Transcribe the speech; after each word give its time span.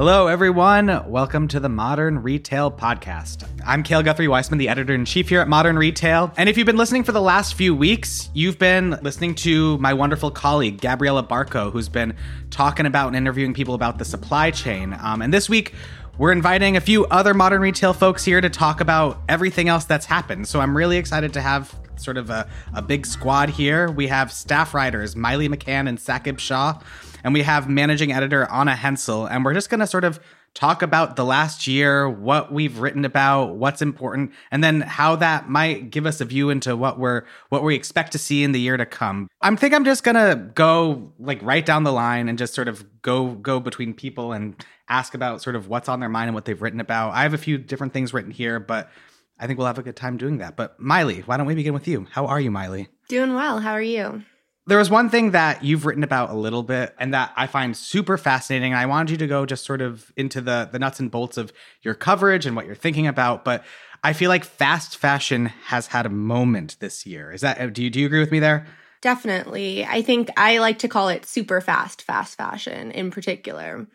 Hello, 0.00 0.28
everyone. 0.28 1.10
Welcome 1.10 1.46
to 1.48 1.60
the 1.60 1.68
Modern 1.68 2.22
Retail 2.22 2.70
Podcast. 2.70 3.46
I'm 3.66 3.82
Cale 3.82 4.02
Guthrie 4.02 4.28
Weissman, 4.28 4.58
the 4.58 4.70
editor 4.70 4.94
in 4.94 5.04
chief 5.04 5.28
here 5.28 5.42
at 5.42 5.46
Modern 5.46 5.76
Retail. 5.76 6.32
And 6.38 6.48
if 6.48 6.56
you've 6.56 6.64
been 6.64 6.78
listening 6.78 7.04
for 7.04 7.12
the 7.12 7.20
last 7.20 7.52
few 7.52 7.74
weeks, 7.74 8.30
you've 8.32 8.58
been 8.58 8.98
listening 9.02 9.34
to 9.34 9.76
my 9.76 9.92
wonderful 9.92 10.30
colleague, 10.30 10.80
Gabriela 10.80 11.22
Barkho, 11.22 11.70
who's 11.70 11.90
been 11.90 12.16
talking 12.48 12.86
about 12.86 13.08
and 13.08 13.16
interviewing 13.16 13.52
people 13.52 13.74
about 13.74 13.98
the 13.98 14.06
supply 14.06 14.50
chain. 14.50 14.96
Um, 15.02 15.20
and 15.20 15.34
this 15.34 15.50
week, 15.50 15.74
we're 16.16 16.32
inviting 16.32 16.78
a 16.78 16.80
few 16.80 17.04
other 17.08 17.34
modern 17.34 17.60
retail 17.60 17.92
folks 17.92 18.24
here 18.24 18.40
to 18.40 18.48
talk 18.48 18.80
about 18.80 19.20
everything 19.28 19.68
else 19.68 19.84
that's 19.84 20.06
happened. 20.06 20.48
So 20.48 20.60
I'm 20.60 20.74
really 20.74 20.96
excited 20.96 21.34
to 21.34 21.42
have 21.42 21.78
sort 21.96 22.16
of 22.16 22.30
a, 22.30 22.48
a 22.72 22.80
big 22.80 23.04
squad 23.04 23.50
here. 23.50 23.90
We 23.90 24.06
have 24.06 24.32
staff 24.32 24.72
writers 24.72 25.14
Maile 25.14 25.40
McCann 25.40 25.90
and 25.90 25.98
Saqib 25.98 26.38
Shah 26.38 26.80
and 27.24 27.34
we 27.34 27.42
have 27.42 27.68
managing 27.68 28.12
editor 28.12 28.48
Anna 28.50 28.74
Hensel, 28.74 29.26
and 29.26 29.44
we're 29.44 29.54
just 29.54 29.70
going 29.70 29.80
to 29.80 29.86
sort 29.86 30.04
of 30.04 30.20
talk 30.54 30.82
about 30.82 31.16
the 31.16 31.24
last 31.24 31.66
year, 31.66 32.08
what 32.08 32.52
we've 32.52 32.78
written 32.78 33.04
about, 33.04 33.56
what's 33.56 33.82
important, 33.82 34.32
and 34.50 34.64
then 34.64 34.80
how 34.80 35.16
that 35.16 35.48
might 35.48 35.90
give 35.90 36.06
us 36.06 36.20
a 36.20 36.24
view 36.24 36.50
into 36.50 36.76
what 36.76 36.98
we're 36.98 37.24
what 37.50 37.62
we 37.62 37.74
expect 37.74 38.12
to 38.12 38.18
see 38.18 38.42
in 38.42 38.52
the 38.52 38.60
year 38.60 38.76
to 38.76 38.86
come. 38.86 39.28
I 39.40 39.54
think 39.54 39.74
I'm 39.74 39.84
just 39.84 40.02
gonna 40.02 40.50
go 40.54 41.12
like 41.18 41.40
right 41.42 41.64
down 41.64 41.84
the 41.84 41.92
line 41.92 42.28
and 42.28 42.38
just 42.38 42.54
sort 42.54 42.68
of 42.68 42.84
go 43.02 43.32
go 43.32 43.60
between 43.60 43.94
people 43.94 44.32
and 44.32 44.54
ask 44.88 45.14
about 45.14 45.40
sort 45.40 45.56
of 45.56 45.68
what's 45.68 45.88
on 45.88 46.00
their 46.00 46.08
mind 46.08 46.28
and 46.28 46.34
what 46.34 46.44
they've 46.44 46.60
written 46.60 46.80
about. 46.80 47.14
I 47.14 47.22
have 47.22 47.34
a 47.34 47.38
few 47.38 47.56
different 47.56 47.92
things 47.92 48.12
written 48.12 48.32
here, 48.32 48.58
but 48.58 48.90
I 49.38 49.46
think 49.46 49.58
we'll 49.58 49.68
have 49.68 49.78
a 49.78 49.82
good 49.82 49.96
time 49.96 50.16
doing 50.16 50.38
that. 50.38 50.56
But 50.56 50.78
Maile, 50.80 51.22
why 51.22 51.36
don't 51.36 51.46
we 51.46 51.54
begin 51.54 51.72
with 51.72 51.88
you? 51.88 52.06
How 52.10 52.26
are 52.26 52.40
you, 52.40 52.50
Maile? 52.50 52.86
Doing 53.08 53.34
well. 53.34 53.60
How 53.60 53.72
are 53.72 53.82
you? 53.82 54.22
There 54.70 54.78
was 54.78 54.88
one 54.88 55.10
thing 55.10 55.32
that 55.32 55.64
you've 55.64 55.84
written 55.84 56.04
about 56.04 56.30
a 56.30 56.34
little 56.34 56.62
bit 56.62 56.94
and 56.96 57.12
that 57.12 57.32
I 57.34 57.48
find 57.48 57.76
super 57.76 58.16
fascinating. 58.16 58.72
I 58.72 58.86
wanted 58.86 59.10
you 59.10 59.16
to 59.16 59.26
go 59.26 59.44
just 59.44 59.64
sort 59.64 59.82
of 59.82 60.12
into 60.16 60.40
the 60.40 60.68
the 60.70 60.78
nuts 60.78 61.00
and 61.00 61.10
bolts 61.10 61.36
of 61.36 61.52
your 61.82 61.94
coverage 61.94 62.46
and 62.46 62.54
what 62.54 62.66
you're 62.66 62.76
thinking 62.76 63.08
about, 63.08 63.44
but 63.44 63.64
I 64.04 64.12
feel 64.12 64.28
like 64.28 64.44
fast 64.44 64.96
fashion 64.96 65.46
has 65.64 65.88
had 65.88 66.06
a 66.06 66.08
moment 66.08 66.76
this 66.78 67.04
year. 67.04 67.32
Is 67.32 67.40
that 67.40 67.72
do 67.72 67.82
you 67.82 67.90
do 67.90 67.98
you 67.98 68.06
agree 68.06 68.20
with 68.20 68.30
me 68.30 68.38
there? 68.38 68.64
Definitely. 69.00 69.84
I 69.84 70.02
think 70.02 70.30
I 70.36 70.58
like 70.58 70.78
to 70.78 70.88
call 70.88 71.08
it 71.08 71.26
super 71.26 71.60
fast 71.60 72.02
fast 72.02 72.36
fashion 72.36 72.92
in 72.92 73.10
particular. 73.10 73.88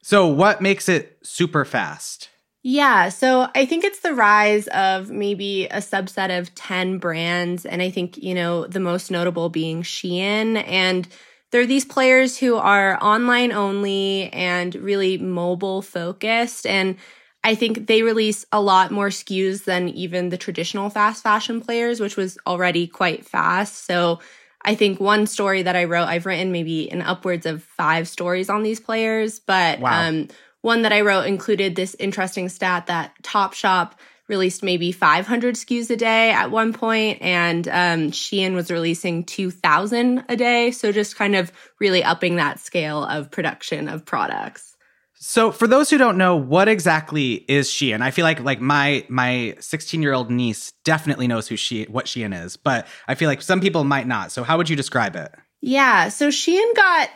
So, 0.00 0.28
what 0.28 0.62
makes 0.62 0.88
it 0.88 1.18
super 1.24 1.64
fast? 1.64 2.28
Yeah, 2.62 3.08
so 3.08 3.48
I 3.54 3.64
think 3.64 3.84
it's 3.84 4.00
the 4.00 4.14
rise 4.14 4.66
of 4.68 5.10
maybe 5.10 5.64
a 5.66 5.78
subset 5.78 6.38
of 6.38 6.54
10 6.54 6.98
brands. 6.98 7.64
And 7.64 7.80
I 7.80 7.90
think, 7.90 8.18
you 8.18 8.34
know, 8.34 8.66
the 8.66 8.80
most 8.80 9.10
notable 9.10 9.48
being 9.48 9.82
Shein. 9.82 10.62
And 10.68 11.08
there 11.52 11.62
are 11.62 11.66
these 11.66 11.86
players 11.86 12.36
who 12.36 12.56
are 12.56 13.02
online 13.02 13.52
only 13.52 14.30
and 14.32 14.74
really 14.74 15.16
mobile 15.16 15.80
focused. 15.80 16.66
And 16.66 16.96
I 17.42 17.54
think 17.54 17.86
they 17.86 18.02
release 18.02 18.44
a 18.52 18.60
lot 18.60 18.90
more 18.90 19.08
SKUs 19.08 19.64
than 19.64 19.88
even 19.88 20.28
the 20.28 20.36
traditional 20.36 20.90
fast 20.90 21.22
fashion 21.22 21.62
players, 21.62 21.98
which 21.98 22.18
was 22.18 22.36
already 22.46 22.86
quite 22.86 23.24
fast. 23.24 23.86
So 23.86 24.20
I 24.62 24.74
think 24.74 25.00
one 25.00 25.26
story 25.26 25.62
that 25.62 25.76
I 25.76 25.84
wrote, 25.84 26.08
I've 26.08 26.26
written 26.26 26.52
maybe 26.52 26.82
in 26.90 27.00
upwards 27.00 27.46
of 27.46 27.62
five 27.62 28.06
stories 28.06 28.50
on 28.50 28.62
these 28.62 28.78
players, 28.78 29.40
but 29.40 29.80
wow. 29.80 30.08
um, 30.08 30.28
one 30.62 30.82
that 30.82 30.92
I 30.92 31.00
wrote 31.00 31.26
included 31.26 31.76
this 31.76 31.96
interesting 31.98 32.48
stat 32.48 32.86
that 32.86 33.14
Topshop 33.22 33.92
released 34.28 34.62
maybe 34.62 34.92
500 34.92 35.56
SKUs 35.56 35.90
a 35.90 35.96
day 35.96 36.30
at 36.30 36.50
one 36.50 36.72
point, 36.72 37.20
and 37.20 37.66
um, 37.68 38.10
Shein 38.12 38.54
was 38.54 38.70
releasing 38.70 39.24
2,000 39.24 40.24
a 40.28 40.36
day. 40.36 40.70
So 40.70 40.92
just 40.92 41.16
kind 41.16 41.34
of 41.34 41.52
really 41.80 42.02
upping 42.02 42.36
that 42.36 42.60
scale 42.60 43.04
of 43.04 43.30
production 43.30 43.88
of 43.88 44.06
products. 44.06 44.76
So, 45.22 45.52
for 45.52 45.66
those 45.66 45.90
who 45.90 45.98
don't 45.98 46.16
know, 46.16 46.36
what 46.36 46.66
exactly 46.66 47.44
is 47.46 47.68
Shein? 47.68 48.00
I 48.00 48.10
feel 48.10 48.22
like 48.22 48.40
like 48.40 48.58
my 48.58 49.04
my 49.10 49.54
16 49.60 50.00
year 50.00 50.14
old 50.14 50.30
niece 50.30 50.72
definitely 50.82 51.28
knows 51.28 51.46
who 51.46 51.56
she 51.56 51.84
what 51.84 52.06
Shein 52.06 52.34
is, 52.44 52.56
but 52.56 52.86
I 53.06 53.14
feel 53.14 53.28
like 53.28 53.42
some 53.42 53.60
people 53.60 53.84
might 53.84 54.06
not. 54.06 54.32
So, 54.32 54.44
how 54.44 54.56
would 54.56 54.70
you 54.70 54.76
describe 54.76 55.16
it? 55.16 55.30
Yeah, 55.60 56.08
so 56.08 56.28
Shein 56.28 56.74
got 56.74 57.10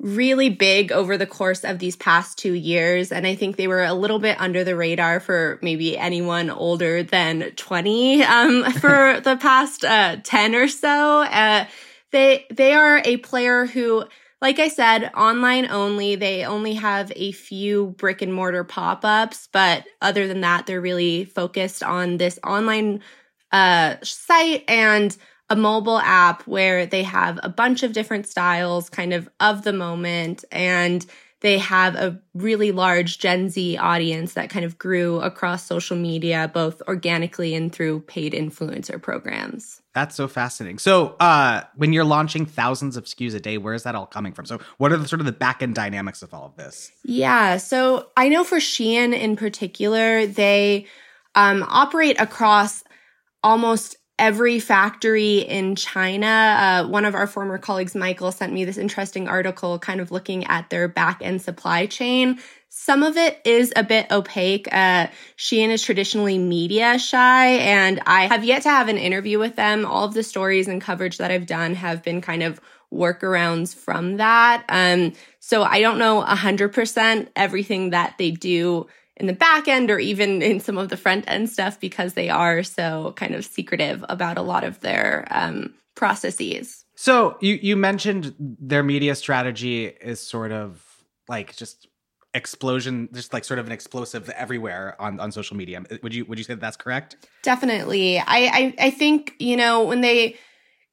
really 0.00 0.48
big 0.48 0.92
over 0.92 1.18
the 1.18 1.26
course 1.26 1.64
of 1.64 1.78
these 1.78 1.96
past 1.96 2.38
two 2.38 2.52
years. 2.52 3.10
And 3.10 3.26
I 3.26 3.34
think 3.34 3.56
they 3.56 3.66
were 3.66 3.82
a 3.82 3.94
little 3.94 4.20
bit 4.20 4.40
under 4.40 4.62
the 4.62 4.76
radar 4.76 5.18
for 5.18 5.58
maybe 5.60 5.98
anyone 5.98 6.50
older 6.50 7.02
than 7.02 7.50
20 7.56 8.22
um, 8.22 8.72
for 8.80 9.20
the 9.20 9.36
past 9.36 9.84
uh, 9.84 10.16
10 10.22 10.54
or 10.54 10.68
so. 10.68 11.22
Uh, 11.22 11.66
they, 12.12 12.46
they 12.50 12.74
are 12.74 13.02
a 13.04 13.16
player 13.18 13.66
who, 13.66 14.04
like 14.40 14.60
I 14.60 14.68
said, 14.68 15.10
online 15.16 15.66
only. 15.66 16.14
They 16.14 16.44
only 16.44 16.74
have 16.74 17.12
a 17.16 17.32
few 17.32 17.88
brick 17.98 18.22
and 18.22 18.32
mortar 18.32 18.62
pop 18.62 19.04
ups, 19.04 19.48
but 19.52 19.84
other 20.00 20.28
than 20.28 20.42
that, 20.42 20.66
they're 20.66 20.80
really 20.80 21.24
focused 21.24 21.82
on 21.82 22.18
this 22.18 22.38
online 22.44 23.00
uh, 23.50 23.96
site 24.02 24.62
and 24.68 25.16
a 25.50 25.56
mobile 25.56 25.98
app 25.98 26.42
where 26.42 26.86
they 26.86 27.02
have 27.02 27.40
a 27.42 27.48
bunch 27.48 27.82
of 27.82 27.92
different 27.92 28.26
styles 28.26 28.90
kind 28.90 29.12
of 29.12 29.28
of 29.40 29.62
the 29.62 29.72
moment 29.72 30.44
and 30.52 31.06
they 31.40 31.58
have 31.58 31.94
a 31.94 32.20
really 32.34 32.72
large 32.72 33.18
Gen 33.18 33.48
Z 33.48 33.76
audience 33.76 34.34
that 34.34 34.50
kind 34.50 34.64
of 34.64 34.76
grew 34.76 35.20
across 35.20 35.64
social 35.64 35.96
media, 35.96 36.50
both 36.52 36.82
organically 36.88 37.54
and 37.54 37.72
through 37.72 38.00
paid 38.00 38.32
influencer 38.32 39.00
programs. 39.00 39.80
That's 39.94 40.16
so 40.16 40.26
fascinating. 40.26 40.78
So, 40.78 41.14
uh, 41.20 41.62
when 41.76 41.92
you're 41.92 42.04
launching 42.04 42.44
thousands 42.44 42.96
of 42.96 43.04
SKUs 43.04 43.34
a 43.34 43.40
day, 43.40 43.56
where 43.56 43.74
is 43.74 43.84
that 43.84 43.94
all 43.94 44.06
coming 44.06 44.32
from? 44.32 44.46
So, 44.46 44.58
what 44.78 44.90
are 44.90 44.96
the 44.96 45.06
sort 45.06 45.20
of 45.20 45.26
the 45.26 45.32
back 45.32 45.62
end 45.62 45.76
dynamics 45.76 46.22
of 46.22 46.34
all 46.34 46.46
of 46.46 46.56
this? 46.56 46.90
Yeah. 47.04 47.58
So, 47.58 48.08
I 48.16 48.28
know 48.28 48.42
for 48.42 48.58
Shein 48.58 49.16
in 49.16 49.36
particular, 49.36 50.26
they 50.26 50.86
um, 51.36 51.64
operate 51.68 52.20
across 52.20 52.82
almost 53.44 53.96
every 54.18 54.60
factory 54.60 55.38
in 55.38 55.76
China. 55.76 56.26
Uh, 56.26 56.88
one 56.88 57.04
of 57.04 57.14
our 57.14 57.26
former 57.26 57.58
colleagues, 57.58 57.94
Michael, 57.94 58.32
sent 58.32 58.52
me 58.52 58.64
this 58.64 58.78
interesting 58.78 59.28
article 59.28 59.78
kind 59.78 60.00
of 60.00 60.10
looking 60.10 60.44
at 60.46 60.70
their 60.70 60.88
back 60.88 61.20
end 61.22 61.40
supply 61.42 61.86
chain. 61.86 62.38
Some 62.70 63.02
of 63.02 63.16
it 63.16 63.40
is 63.44 63.72
a 63.76 63.82
bit 63.82 64.10
opaque. 64.10 64.68
Uh, 64.70 65.08
Shein 65.36 65.70
is 65.70 65.82
traditionally 65.82 66.38
media 66.38 66.98
shy, 66.98 67.46
and 67.46 68.00
I 68.06 68.26
have 68.26 68.44
yet 68.44 68.62
to 68.62 68.70
have 68.70 68.88
an 68.88 68.98
interview 68.98 69.38
with 69.38 69.56
them. 69.56 69.86
All 69.86 70.04
of 70.04 70.14
the 70.14 70.22
stories 70.22 70.68
and 70.68 70.80
coverage 70.80 71.18
that 71.18 71.30
I've 71.30 71.46
done 71.46 71.74
have 71.74 72.02
been 72.02 72.20
kind 72.20 72.42
of 72.42 72.60
workarounds 72.92 73.74
from 73.74 74.18
that. 74.18 74.64
Um, 74.68 75.12
so 75.40 75.62
I 75.62 75.80
don't 75.80 75.98
know 75.98 76.22
100% 76.22 77.28
everything 77.36 77.90
that 77.90 78.14
they 78.18 78.30
do 78.30 78.86
in 79.18 79.26
the 79.26 79.32
back 79.32 79.68
end 79.68 79.90
or 79.90 79.98
even 79.98 80.42
in 80.42 80.60
some 80.60 80.78
of 80.78 80.88
the 80.88 80.96
front 80.96 81.24
end 81.28 81.50
stuff 81.50 81.78
because 81.80 82.14
they 82.14 82.30
are 82.30 82.62
so 82.62 83.12
kind 83.16 83.34
of 83.34 83.44
secretive 83.44 84.04
about 84.08 84.38
a 84.38 84.42
lot 84.42 84.64
of 84.64 84.80
their 84.80 85.26
um, 85.30 85.74
processes. 85.94 86.84
So 86.94 87.36
you 87.40 87.58
you 87.60 87.76
mentioned 87.76 88.34
their 88.38 88.82
media 88.82 89.14
strategy 89.14 89.86
is 89.86 90.20
sort 90.20 90.52
of 90.52 90.82
like 91.28 91.54
just 91.56 91.88
explosion 92.34 93.08
just 93.12 93.32
like 93.32 93.44
sort 93.44 93.58
of 93.58 93.66
an 93.66 93.72
explosive 93.72 94.28
everywhere 94.30 95.00
on 95.00 95.18
on 95.20 95.32
social 95.32 95.56
media. 95.56 95.82
Would 96.02 96.14
you 96.14 96.24
would 96.26 96.38
you 96.38 96.44
say 96.44 96.54
that 96.54 96.60
that's 96.60 96.76
correct? 96.76 97.16
Definitely. 97.42 98.18
I, 98.18 98.24
I 98.26 98.74
i 98.78 98.90
think 98.90 99.34
you 99.38 99.56
know 99.56 99.84
when 99.84 100.00
they 100.00 100.36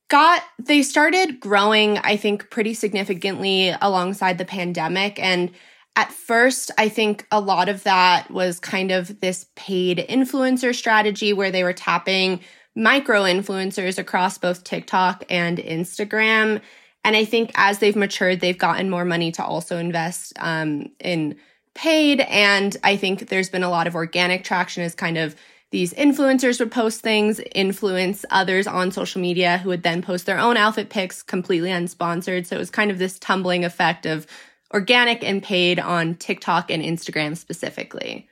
got 0.07 0.43
they 0.59 0.83
started 0.83 1.39
growing 1.39 1.97
i 1.99 2.15
think 2.15 2.51
pretty 2.51 2.75
significantly 2.75 3.73
alongside 3.81 4.37
the 4.37 4.45
pandemic. 4.45 5.19
And 5.19 5.51
at 5.95 6.11
first, 6.11 6.71
I 6.77 6.89
think 6.89 7.25
a 7.31 7.39
lot 7.39 7.69
of 7.69 7.83
that 7.83 8.29
was 8.29 8.59
kind 8.59 8.91
of 8.91 9.19
this 9.21 9.45
paid 9.55 10.05
influencer 10.09 10.75
strategy 10.75 11.31
where 11.31 11.51
they 11.51 11.63
were 11.63 11.73
tapping 11.73 12.41
micro 12.75 13.21
influencers 13.21 13.97
across 13.97 14.37
both 14.37 14.63
TikTok 14.63 15.23
and 15.29 15.57
Instagram. 15.57 16.61
And 17.05 17.15
I 17.15 17.23
think 17.23 17.51
as 17.55 17.79
they've 17.79 17.95
matured, 17.95 18.41
they've 18.41 18.57
gotten 18.57 18.89
more 18.89 19.05
money 19.05 19.31
to 19.33 19.45
also 19.45 19.77
invest 19.77 20.33
um, 20.39 20.89
in 20.99 21.37
paid. 21.75 22.21
And 22.21 22.75
I 22.83 22.97
think 22.97 23.29
there's 23.29 23.49
been 23.49 23.63
a 23.63 23.69
lot 23.69 23.87
of 23.87 23.95
organic 23.95 24.43
traction 24.43 24.83
as 24.83 24.95
kind 24.95 25.17
of 25.17 25.35
these 25.71 25.93
influencers 25.93 26.59
would 26.59 26.71
post 26.71 27.01
things, 27.01 27.39
influence 27.53 28.25
others 28.29 28.67
on 28.67 28.91
social 28.91 29.21
media 29.21 29.57
who 29.59 29.69
would 29.69 29.83
then 29.83 30.01
post 30.01 30.25
their 30.25 30.39
own 30.39 30.57
outfit 30.57 30.89
pics 30.89 31.21
completely 31.21 31.69
unsponsored. 31.69 32.45
So 32.45 32.55
it 32.55 32.59
was 32.59 32.69
kind 32.69 32.91
of 32.91 32.97
this 32.97 33.19
tumbling 33.19 33.65
effect 33.65 34.05
of 34.05 34.27
organic 34.75 35.23
and 35.23 35.41
paid 35.41 35.79
on 35.79 36.15
TikTok 36.15 36.69
and 36.69 36.83
Instagram 36.83 37.35
specifically. 37.35 38.27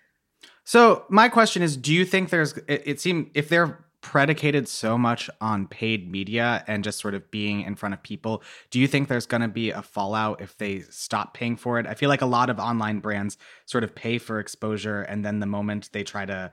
So 0.65 1.05
my 1.09 1.29
question 1.29 1.63
is, 1.63 1.75
do 1.77 1.93
you 1.93 2.05
think 2.05 2.29
there's 2.29 2.57
it, 2.67 2.83
it 2.85 3.01
seemed 3.01 3.31
if 3.33 3.49
they're 3.49 3.83
predicated 4.01 4.67
so 4.67 4.97
much 4.97 5.29
on 5.39 5.65
paid 5.65 6.11
media 6.11 6.61
and 6.67 6.83
just 6.83 6.99
sort 6.99 7.13
of 7.13 7.31
being 7.31 7.61
in 7.61 7.73
front 7.73 7.93
of 7.93 8.03
people, 8.03 8.43
do 8.69 8.77
you 8.77 8.85
think 8.85 9.07
there's 9.07 9.25
going 9.25 9.41
to 9.41 9.47
be 9.47 9.71
a 9.71 9.81
fallout 9.81 10.41
if 10.41 10.57
they 10.57 10.81
stop 10.81 11.33
paying 11.33 11.55
for 11.55 11.79
it? 11.79 11.87
I 11.87 11.93
feel 11.93 12.09
like 12.09 12.21
a 12.21 12.25
lot 12.25 12.49
of 12.49 12.59
online 12.59 12.99
brands 12.99 13.37
sort 13.65 13.85
of 13.85 13.95
pay 13.95 14.17
for 14.17 14.39
exposure 14.39 15.01
and 15.01 15.23
then 15.23 15.39
the 15.39 15.45
moment 15.45 15.89
they 15.93 16.03
try 16.03 16.25
to 16.25 16.51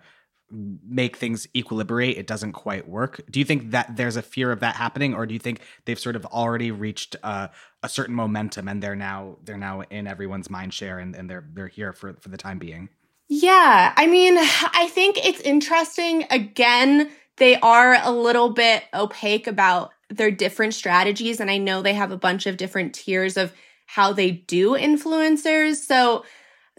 make 0.51 1.17
things 1.17 1.47
equilibrate, 1.55 2.19
it 2.19 2.27
doesn't 2.27 2.53
quite 2.53 2.89
work. 2.89 3.21
Do 3.31 3.39
you 3.39 3.45
think 3.45 3.71
that 3.71 3.97
there's 3.97 4.17
a 4.17 4.23
fear 4.23 4.51
of 4.53 4.61
that 4.61 4.77
happening, 4.77 5.15
or 5.15 5.27
do 5.27 5.35
you 5.35 5.41
think 5.41 5.61
they've 5.85 5.99
sort 5.99 6.17
of 6.17 6.27
already 6.27 6.71
reached 6.71 7.17
uh, 7.23 7.49
a 7.83 7.89
certain 7.89 8.15
momentum 8.15 8.69
and 8.69 8.83
they're 8.83 8.97
now 8.97 9.39
they're 9.45 9.57
now 9.57 9.83
in 9.83 10.07
everyone's 10.07 10.51
mind 10.51 10.75
share 10.75 10.99
and, 10.99 11.15
and 11.15 11.31
they're 11.31 11.47
they're 11.53 11.69
here 11.69 11.93
for 11.93 12.15
for 12.15 12.29
the 12.29 12.37
time 12.37 12.59
being? 12.59 12.89
Yeah, 13.29 13.95
I 13.97 14.07
mean, 14.07 14.37
I 14.39 14.89
think 14.93 15.25
it's 15.25 15.41
interesting. 15.41 16.27
Again, 16.31 17.11
they 17.37 17.57
are 17.61 17.97
a 18.03 18.11
little 18.11 18.51
bit 18.51 18.85
opaque 18.93 19.47
about 19.47 19.93
their 20.09 20.33
different 20.33 20.75
strategies, 20.75 21.39
and 21.39 21.51
I 21.51 21.59
know 21.59 21.81
they 21.81 21.95
have 21.95 22.11
a 22.11 22.17
bunch 22.17 22.47
of 22.47 22.57
different 22.57 22.93
tiers 22.93 23.37
of 23.37 23.53
how 23.87 24.13
they 24.13 24.31
do 24.31 24.73
influencers. 24.73 25.77
So 25.77 26.25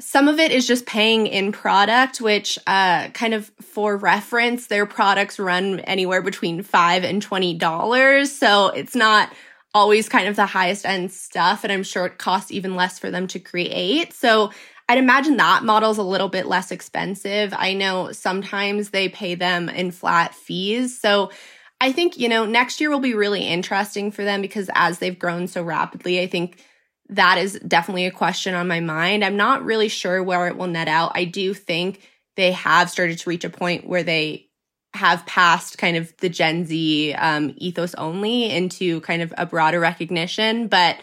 some 0.01 0.27
of 0.27 0.39
it 0.39 0.51
is 0.51 0.67
just 0.67 0.85
paying 0.85 1.27
in 1.27 1.51
product, 1.51 2.19
which, 2.19 2.59
uh, 2.67 3.09
kind 3.09 3.33
of 3.33 3.51
for 3.61 3.95
reference, 3.95 4.67
their 4.67 4.85
products 4.85 5.39
run 5.39 5.79
anywhere 5.81 6.21
between 6.21 6.63
five 6.63 7.03
and 7.03 7.21
twenty 7.21 7.53
dollars. 7.53 8.35
So 8.35 8.67
it's 8.69 8.95
not 8.95 9.31
always 9.73 10.09
kind 10.09 10.27
of 10.27 10.35
the 10.35 10.45
highest 10.45 10.85
end 10.85 11.11
stuff, 11.11 11.63
and 11.63 11.71
I'm 11.71 11.83
sure 11.83 12.05
it 12.05 12.17
costs 12.17 12.51
even 12.51 12.75
less 12.75 12.99
for 12.99 13.09
them 13.09 13.27
to 13.27 13.39
create. 13.39 14.11
So 14.11 14.51
I'd 14.89 14.97
imagine 14.97 15.37
that 15.37 15.63
model's 15.63 15.99
a 15.99 16.03
little 16.03 16.27
bit 16.27 16.47
less 16.47 16.71
expensive. 16.71 17.53
I 17.55 17.73
know 17.73 18.11
sometimes 18.11 18.89
they 18.89 19.07
pay 19.07 19.35
them 19.35 19.69
in 19.69 19.91
flat 19.91 20.35
fees. 20.35 20.99
So 20.99 21.31
I 21.79 21.93
think, 21.93 22.17
you 22.17 22.27
know, 22.27 22.45
next 22.45 22.81
year 22.81 22.89
will 22.89 22.99
be 22.99 23.13
really 23.13 23.47
interesting 23.47 24.11
for 24.11 24.25
them 24.25 24.41
because 24.41 24.69
as 24.75 24.99
they've 24.99 25.17
grown 25.17 25.47
so 25.47 25.63
rapidly, 25.63 26.19
I 26.19 26.27
think 26.27 26.61
that 27.11 27.37
is 27.37 27.59
definitely 27.67 28.05
a 28.05 28.11
question 28.11 28.55
on 28.55 28.67
my 28.67 28.79
mind. 28.79 29.23
I'm 29.23 29.37
not 29.37 29.63
really 29.63 29.89
sure 29.89 30.23
where 30.23 30.47
it 30.47 30.57
will 30.57 30.67
net 30.67 30.87
out. 30.87 31.11
I 31.13 31.25
do 31.25 31.53
think 31.53 32.09
they 32.37 32.53
have 32.53 32.89
started 32.89 33.17
to 33.19 33.29
reach 33.29 33.43
a 33.43 33.49
point 33.49 33.85
where 33.85 34.03
they 34.03 34.47
have 34.93 35.25
passed 35.25 35.77
kind 35.77 35.97
of 35.97 36.15
the 36.17 36.29
Gen 36.29 36.65
Z 36.65 37.13
um, 37.13 37.53
ethos 37.57 37.93
only 37.95 38.49
into 38.49 39.01
kind 39.01 39.21
of 39.21 39.33
a 39.37 39.45
broader 39.45 39.79
recognition. 39.79 40.67
But 40.67 40.97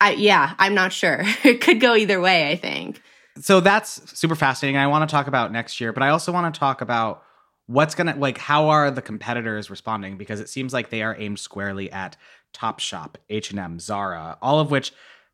I, 0.00 0.12
yeah, 0.12 0.54
I'm 0.58 0.74
not 0.74 0.92
sure. 0.92 1.22
it 1.44 1.62
could 1.62 1.80
go 1.80 1.96
either 1.96 2.20
way, 2.20 2.50
I 2.50 2.56
think. 2.56 3.02
So 3.40 3.60
that's 3.60 4.18
super 4.18 4.34
fascinating. 4.34 4.76
I 4.76 4.86
want 4.86 5.08
to 5.08 5.12
talk 5.12 5.26
about 5.26 5.52
next 5.52 5.80
year, 5.80 5.92
but 5.92 6.02
I 6.02 6.10
also 6.10 6.32
want 6.32 6.52
to 6.52 6.58
talk 6.58 6.82
about 6.82 7.22
what's 7.66 7.94
going 7.94 8.08
to, 8.08 8.18
like, 8.18 8.36
how 8.36 8.68
are 8.68 8.90
the 8.90 9.00
competitors 9.00 9.70
responding? 9.70 10.18
Because 10.18 10.40
it 10.40 10.48
seems 10.48 10.72
like 10.72 10.90
they 10.90 11.02
are 11.02 11.16
aimed 11.18 11.38
squarely 11.38 11.90
at 11.90 12.16
Topshop, 12.52 13.14
H&M, 13.30 13.78
Zara, 13.78 14.36
all 14.42 14.58
of 14.58 14.70
which 14.70 14.92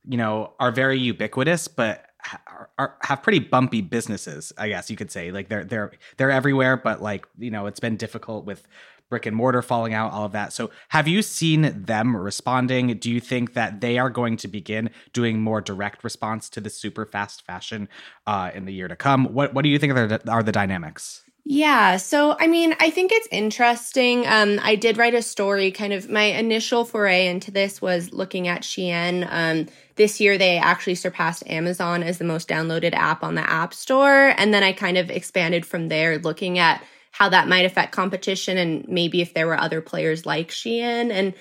you 0.08 0.16
know, 0.16 0.52
are 0.58 0.70
very 0.70 0.98
ubiquitous, 0.98 1.68
but 1.68 2.06
are, 2.46 2.70
are, 2.78 2.96
have 3.02 3.22
pretty 3.22 3.38
bumpy 3.38 3.80
businesses. 3.80 4.52
I 4.58 4.68
guess 4.68 4.90
you 4.90 4.96
could 4.96 5.10
say 5.10 5.30
like 5.30 5.48
they're 5.48 5.64
they're 5.64 5.92
they're 6.16 6.30
everywhere, 6.30 6.76
but 6.76 7.02
like 7.02 7.26
you 7.38 7.50
know, 7.50 7.66
it's 7.66 7.80
been 7.80 7.96
difficult 7.96 8.44
with 8.44 8.66
brick 9.08 9.26
and 9.26 9.36
mortar 9.36 9.62
falling 9.62 9.94
out, 9.94 10.12
all 10.12 10.24
of 10.24 10.32
that. 10.32 10.52
So, 10.52 10.70
have 10.88 11.06
you 11.06 11.22
seen 11.22 11.84
them 11.84 12.16
responding? 12.16 12.96
Do 12.98 13.10
you 13.10 13.20
think 13.20 13.54
that 13.54 13.80
they 13.80 13.98
are 13.98 14.10
going 14.10 14.36
to 14.38 14.48
begin 14.48 14.90
doing 15.12 15.40
more 15.40 15.60
direct 15.60 16.02
response 16.02 16.48
to 16.50 16.60
the 16.60 16.70
super 16.70 17.06
fast 17.06 17.44
fashion 17.46 17.88
uh, 18.26 18.50
in 18.54 18.64
the 18.64 18.72
year 18.72 18.88
to 18.88 18.96
come? 18.96 19.32
What 19.32 19.54
What 19.54 19.62
do 19.62 19.68
you 19.68 19.78
think 19.78 19.94
are 19.94 20.06
the, 20.06 20.30
are 20.30 20.42
the 20.42 20.52
dynamics? 20.52 21.22
Yeah. 21.48 21.98
So, 21.98 22.37
I 22.40 22.48
mean, 22.48 22.75
I 22.81 22.90
think 22.90 23.12
it's 23.12 23.28
interesting. 23.31 24.26
Um, 24.26 24.58
I 24.60 24.75
did 24.75 24.96
write 24.96 25.14
a 25.14 25.22
story, 25.22 25.70
kind 25.70 25.93
of 25.93 26.10
my 26.10 26.25
initial 26.25 26.84
foray 26.84 27.28
into 27.28 27.52
this 27.52 27.81
was 27.81 28.12
looking 28.12 28.48
at 28.48 28.62
Shein. 28.62 29.25
Um, 29.31 29.69
this 29.94 30.20
year, 30.20 30.38
they 30.38 30.58
actually 30.58 30.96
surpassed 30.96 31.46
Amazon 31.46 32.02
as 32.02 32.19
the 32.19 32.25
most 32.25 32.48
downloaded 32.48 32.94
app 32.94 33.22
on 33.22 33.37
the 33.37 33.48
App 33.48 33.75
Store. 33.75 34.34
And 34.37 34.52
then 34.52 34.64
I 34.64 34.72
kind 34.72 34.98
of 34.98 35.08
expanded 35.08 35.64
from 35.64 35.87
there, 35.87 36.19
looking 36.19 36.58
at 36.58 36.82
how 37.12 37.28
that 37.28 37.46
might 37.46 37.64
affect 37.64 37.92
competition 37.92 38.58
and 38.58 38.84
maybe 38.88 39.20
if 39.20 39.32
there 39.32 39.46
were 39.46 39.56
other 39.56 39.81
players 39.81 40.26
like 40.26 40.49
Shein. 40.49 41.12
And 41.12 41.32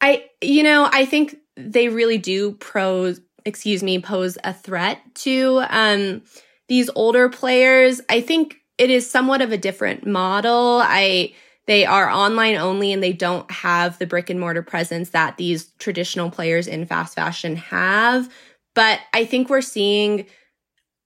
I, 0.00 0.24
you 0.42 0.64
know, 0.64 0.90
I 0.92 1.04
think 1.04 1.36
they 1.56 1.88
really 1.88 2.18
do 2.18 2.54
pros, 2.54 3.20
excuse 3.44 3.84
me, 3.84 4.00
pose 4.00 4.38
a 4.42 4.52
threat 4.52 4.98
to 5.14 5.62
um, 5.70 6.22
these 6.66 6.90
older 6.96 7.28
players. 7.28 8.00
I 8.10 8.20
think 8.22 8.56
it 8.78 8.90
is 8.90 9.10
somewhat 9.10 9.42
of 9.42 9.52
a 9.52 9.58
different 9.58 10.06
model. 10.06 10.80
I 10.84 11.32
they 11.66 11.84
are 11.84 12.08
online 12.08 12.54
only 12.56 12.92
and 12.92 13.02
they 13.02 13.12
don't 13.12 13.50
have 13.50 13.98
the 13.98 14.06
brick 14.06 14.30
and 14.30 14.38
mortar 14.38 14.62
presence 14.62 15.10
that 15.10 15.36
these 15.36 15.66
traditional 15.78 16.30
players 16.30 16.68
in 16.68 16.86
fast 16.86 17.14
fashion 17.14 17.56
have. 17.56 18.32
But 18.74 19.00
I 19.12 19.24
think 19.24 19.50
we're 19.50 19.62
seeing 19.62 20.26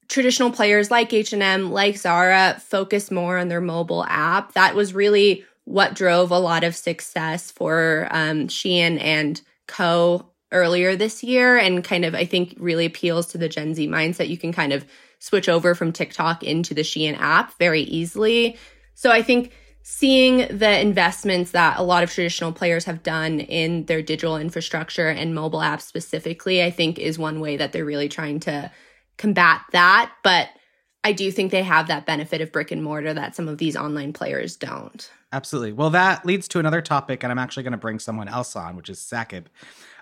traditional 0.09 0.51
players 0.51 0.91
like 0.91 1.13
H&M, 1.13 1.71
like 1.71 1.97
Zara 1.97 2.61
focus 2.61 3.11
more 3.11 3.39
on 3.39 3.49
their 3.49 3.61
mobile 3.61 4.05
app. 4.05 4.53
That 4.53 4.75
was 4.75 4.93
really 4.93 5.45
what 5.65 5.95
drove 5.95 6.31
a 6.31 6.39
lot 6.39 6.65
of 6.65 6.77
success 6.77 7.51
for 7.51 8.09
um, 8.11 8.49
Shein 8.49 9.01
and 9.01 9.41
Co 9.67 10.27
earlier 10.53 10.97
this 10.97 11.23
year 11.23 11.57
and 11.57 11.85
kind 11.85 12.05
of 12.05 12.15
I 12.15 12.25
think 12.25 12.57
really 12.59 12.85
appeals 12.85 13.29
to 13.29 13.39
the 13.39 13.49
Gen 13.49 13.75
Z 13.75 13.87
mindset. 13.87 14.29
You 14.29 14.37
can 14.37 14.53
kind 14.53 14.73
of 14.73 14.85
switch 15.21 15.49
over 15.49 15.75
from 15.77 15.93
TikTok 15.93 16.43
into 16.43 16.75
the 16.75 16.83
Shein 16.83 17.17
app 17.19 17.57
very 17.59 17.83
easily. 17.83 18.59
So 18.95 19.13
I 19.13 19.23
think 19.23 19.53
seeing 19.83 20.47
the 20.57 20.81
investments 20.81 21.53
that 21.53 21.79
a 21.79 21.83
lot 21.83 22.03
of 22.03 22.11
traditional 22.11 22.53
players 22.53 22.85
have 22.85 23.03
done 23.03 23.41
in 23.41 23.85
their 23.87 24.03
digital 24.03 24.37
infrastructure 24.37 25.09
and 25.09 25.35
mobile 25.35 25.61
apps 25.61 25.83
specifically, 25.83 26.63
I 26.63 26.71
think 26.71 26.99
is 26.99 27.19
one 27.19 27.41
way 27.41 27.57
that 27.57 27.73
they're 27.73 27.85
really 27.85 28.09
trying 28.09 28.41
to 28.41 28.71
combat 29.17 29.63
that. 29.73 30.13
But 30.23 30.49
I 31.03 31.13
do 31.13 31.31
think 31.31 31.51
they 31.51 31.63
have 31.63 31.89
that 31.89 32.07
benefit 32.07 32.41
of 32.41 32.53
brick 32.53 32.71
and 32.71 32.83
mortar 32.83 33.15
that 33.15 33.35
some 33.35 33.49
of 33.49 33.59
these 33.59 33.77
online 33.77 34.13
players 34.13 34.57
don't. 34.57 35.11
Absolutely. 35.33 35.73
Well, 35.73 35.91
that 35.91 36.27
leads 36.27 36.49
to 36.49 36.59
another 36.59 36.83
topic, 36.83 37.23
and 37.23 37.31
I'm 37.31 37.39
actually 37.39 37.63
going 37.63 37.73
to 37.73 37.79
bring 37.79 37.99
someone 37.99 38.29
else 38.29 38.57
on, 38.57 38.77
which 38.77 38.91
is 38.91 38.99
Saqib. 38.99 39.45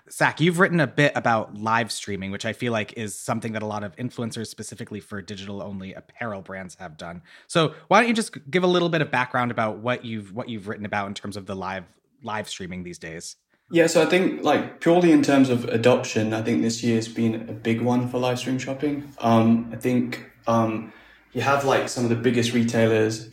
Sak, 0.09 0.41
you've 0.41 0.59
written 0.59 0.79
a 0.79 0.87
bit 0.87 1.11
about 1.15 1.55
live 1.55 1.91
streaming, 1.91 2.31
which 2.31 2.45
I 2.45 2.53
feel 2.53 2.73
like 2.73 2.93
is 2.93 3.15
something 3.15 3.53
that 3.53 3.61
a 3.61 3.65
lot 3.65 3.83
of 3.83 3.95
influencers, 3.95 4.47
specifically 4.47 4.99
for 4.99 5.21
digital 5.21 5.61
only 5.61 5.93
apparel 5.93 6.41
brands, 6.41 6.75
have 6.75 6.97
done. 6.97 7.21
So 7.47 7.73
why 7.87 7.99
don't 7.99 8.07
you 8.07 8.15
just 8.15 8.37
give 8.49 8.63
a 8.63 8.67
little 8.67 8.89
bit 8.89 9.01
of 9.01 9.11
background 9.11 9.51
about 9.51 9.77
what 9.77 10.03
you've 10.03 10.33
what 10.33 10.49
you've 10.49 10.67
written 10.67 10.85
about 10.85 11.07
in 11.07 11.13
terms 11.13 11.37
of 11.37 11.45
the 11.45 11.55
live 11.55 11.85
live 12.23 12.49
streaming 12.49 12.83
these 12.83 12.97
days? 12.97 13.35
Yeah, 13.71 13.85
so 13.85 14.01
I 14.01 14.05
think 14.05 14.43
like 14.43 14.79
purely 14.79 15.11
in 15.11 15.21
terms 15.21 15.49
of 15.49 15.65
adoption, 15.65 16.33
I 16.33 16.41
think 16.41 16.63
this 16.63 16.83
year 16.83 16.95
has 16.95 17.07
been 17.07 17.47
a 17.49 17.53
big 17.53 17.81
one 17.81 18.09
for 18.09 18.17
live 18.17 18.39
stream 18.39 18.57
shopping. 18.57 19.13
Um, 19.19 19.69
I 19.71 19.75
think 19.75 20.31
um, 20.47 20.91
you 21.33 21.41
have 21.41 21.65
like 21.65 21.87
some 21.87 22.03
of 22.03 22.09
the 22.09 22.15
biggest 22.15 22.53
retailers 22.53 23.29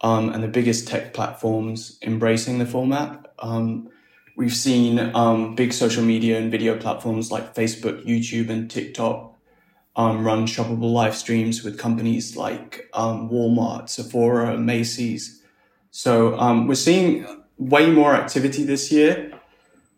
um, 0.00 0.30
and 0.30 0.42
the 0.42 0.48
biggest 0.48 0.88
tech 0.88 1.14
platforms 1.14 1.98
embracing 2.02 2.58
the 2.58 2.66
format. 2.66 3.34
Um, 3.38 3.90
We've 4.38 4.54
seen 4.54 5.00
um, 5.16 5.56
big 5.56 5.72
social 5.72 6.04
media 6.04 6.38
and 6.38 6.48
video 6.48 6.78
platforms 6.78 7.32
like 7.32 7.56
Facebook, 7.56 8.06
YouTube, 8.06 8.50
and 8.50 8.70
TikTok 8.70 9.34
um, 9.96 10.24
run 10.24 10.46
shoppable 10.46 10.92
live 10.92 11.16
streams 11.16 11.64
with 11.64 11.76
companies 11.76 12.36
like 12.36 12.88
um, 12.94 13.28
Walmart, 13.30 13.88
Sephora, 13.88 14.54
and 14.54 14.64
Macy's. 14.64 15.42
So 15.90 16.38
um, 16.38 16.68
we're 16.68 16.76
seeing 16.76 17.26
way 17.56 17.90
more 17.90 18.14
activity 18.14 18.62
this 18.62 18.92
year. 18.92 19.32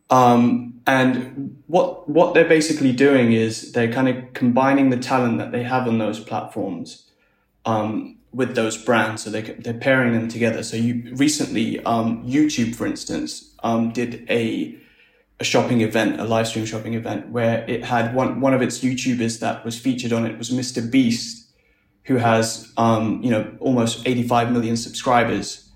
Um, 0.09 0.81
and 0.87 1.63
what 1.67 2.09
what 2.09 2.33
they're 2.33 2.49
basically 2.49 2.93
doing 2.93 3.33
is 3.33 3.73
they're 3.73 3.93
kind 3.93 4.09
of 4.09 4.33
combining 4.33 4.89
the 4.89 4.97
talent 4.97 5.37
that 5.37 5.53
they 5.53 5.65
have 5.65 5.87
on 5.87 5.99
those 5.99 6.19
platforms 6.19 7.11
um, 7.67 8.17
with 8.33 8.55
those 8.55 8.77
brands. 8.77 9.25
So 9.25 9.31
they, 9.31 9.43
they're 9.43 9.75
pairing 9.75 10.13
them 10.13 10.29
together. 10.29 10.63
So 10.63 10.77
you 10.77 11.15
recently, 11.15 11.83
um, 11.85 12.25
YouTube, 12.27 12.75
for 12.75 12.87
instance, 12.87 13.55
um, 13.63 13.91
did 13.93 14.27
a, 14.31 14.77
a 15.41 15.45
shopping 15.45 15.81
event, 15.81 16.21
a 16.21 16.25
live 16.25 16.47
stream 16.47 16.65
shopping 16.65 16.95
event 16.95 17.31
where 17.31 17.65
it 17.69 17.85
had 17.85 18.15
one, 18.15 18.41
one 18.41 18.55
of 18.55 18.63
its 18.63 18.81
YouTubers 18.81 19.41
that 19.41 19.65
was 19.65 19.79
featured 19.79 20.13
on 20.13 20.27
it 20.27 20.39
was 20.39 20.51
Mr. 20.51 20.89
Beast, 20.89 21.49
who 22.05 22.17
has, 22.17 22.73
um, 22.77 23.23
you 23.23 23.31
know, 23.31 23.57
almost 23.61 24.07
85 24.07 24.53
million 24.53 24.77
subscribers. 24.77 25.69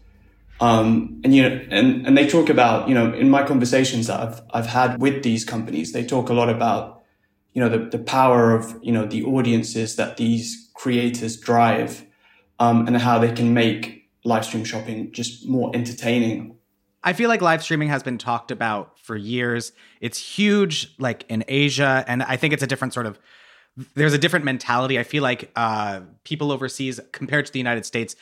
Um, 0.60 1.20
and, 1.24 1.34
you 1.34 1.42
know, 1.42 1.60
and, 1.70 2.06
and 2.06 2.16
they 2.16 2.28
talk 2.28 2.48
about, 2.48 2.88
you 2.88 2.94
know, 2.94 3.12
in 3.12 3.28
my 3.28 3.42
conversations 3.42 4.06
that 4.06 4.20
I've, 4.20 4.42
I've 4.50 4.66
had 4.66 5.00
with 5.00 5.22
these 5.22 5.44
companies, 5.44 5.92
they 5.92 6.04
talk 6.04 6.28
a 6.28 6.32
lot 6.32 6.48
about, 6.48 7.02
you 7.52 7.60
know, 7.60 7.68
the, 7.68 7.78
the 7.90 7.98
power 7.98 8.54
of, 8.54 8.78
you 8.82 8.92
know, 8.92 9.04
the 9.04 9.24
audiences 9.24 9.96
that 9.96 10.16
these 10.16 10.70
creators 10.74 11.36
drive 11.36 12.03
um, 12.58 12.86
and 12.86 12.96
how 12.96 13.18
they 13.18 13.32
can 13.32 13.54
make 13.54 14.10
live 14.24 14.44
stream 14.44 14.64
shopping 14.64 15.12
just 15.12 15.48
more 15.48 15.70
entertaining. 15.74 16.56
I 17.02 17.12
feel 17.12 17.28
like 17.28 17.42
live 17.42 17.62
streaming 17.62 17.88
has 17.88 18.02
been 18.02 18.16
talked 18.16 18.50
about 18.50 18.98
for 18.98 19.16
years. 19.16 19.72
It's 20.00 20.18
huge, 20.18 20.94
like 20.98 21.24
in 21.28 21.44
Asia, 21.48 22.04
and 22.08 22.22
I 22.22 22.36
think 22.36 22.54
it's 22.54 22.62
a 22.62 22.66
different 22.66 22.94
sort 22.94 23.06
of. 23.06 23.18
There's 23.94 24.14
a 24.14 24.18
different 24.18 24.44
mentality. 24.44 24.98
I 24.98 25.02
feel 25.02 25.22
like 25.22 25.50
uh, 25.56 26.00
people 26.22 26.52
overseas, 26.52 27.00
compared 27.12 27.44
to 27.46 27.52
the 27.52 27.58
United 27.58 27.84
States, 27.84 28.14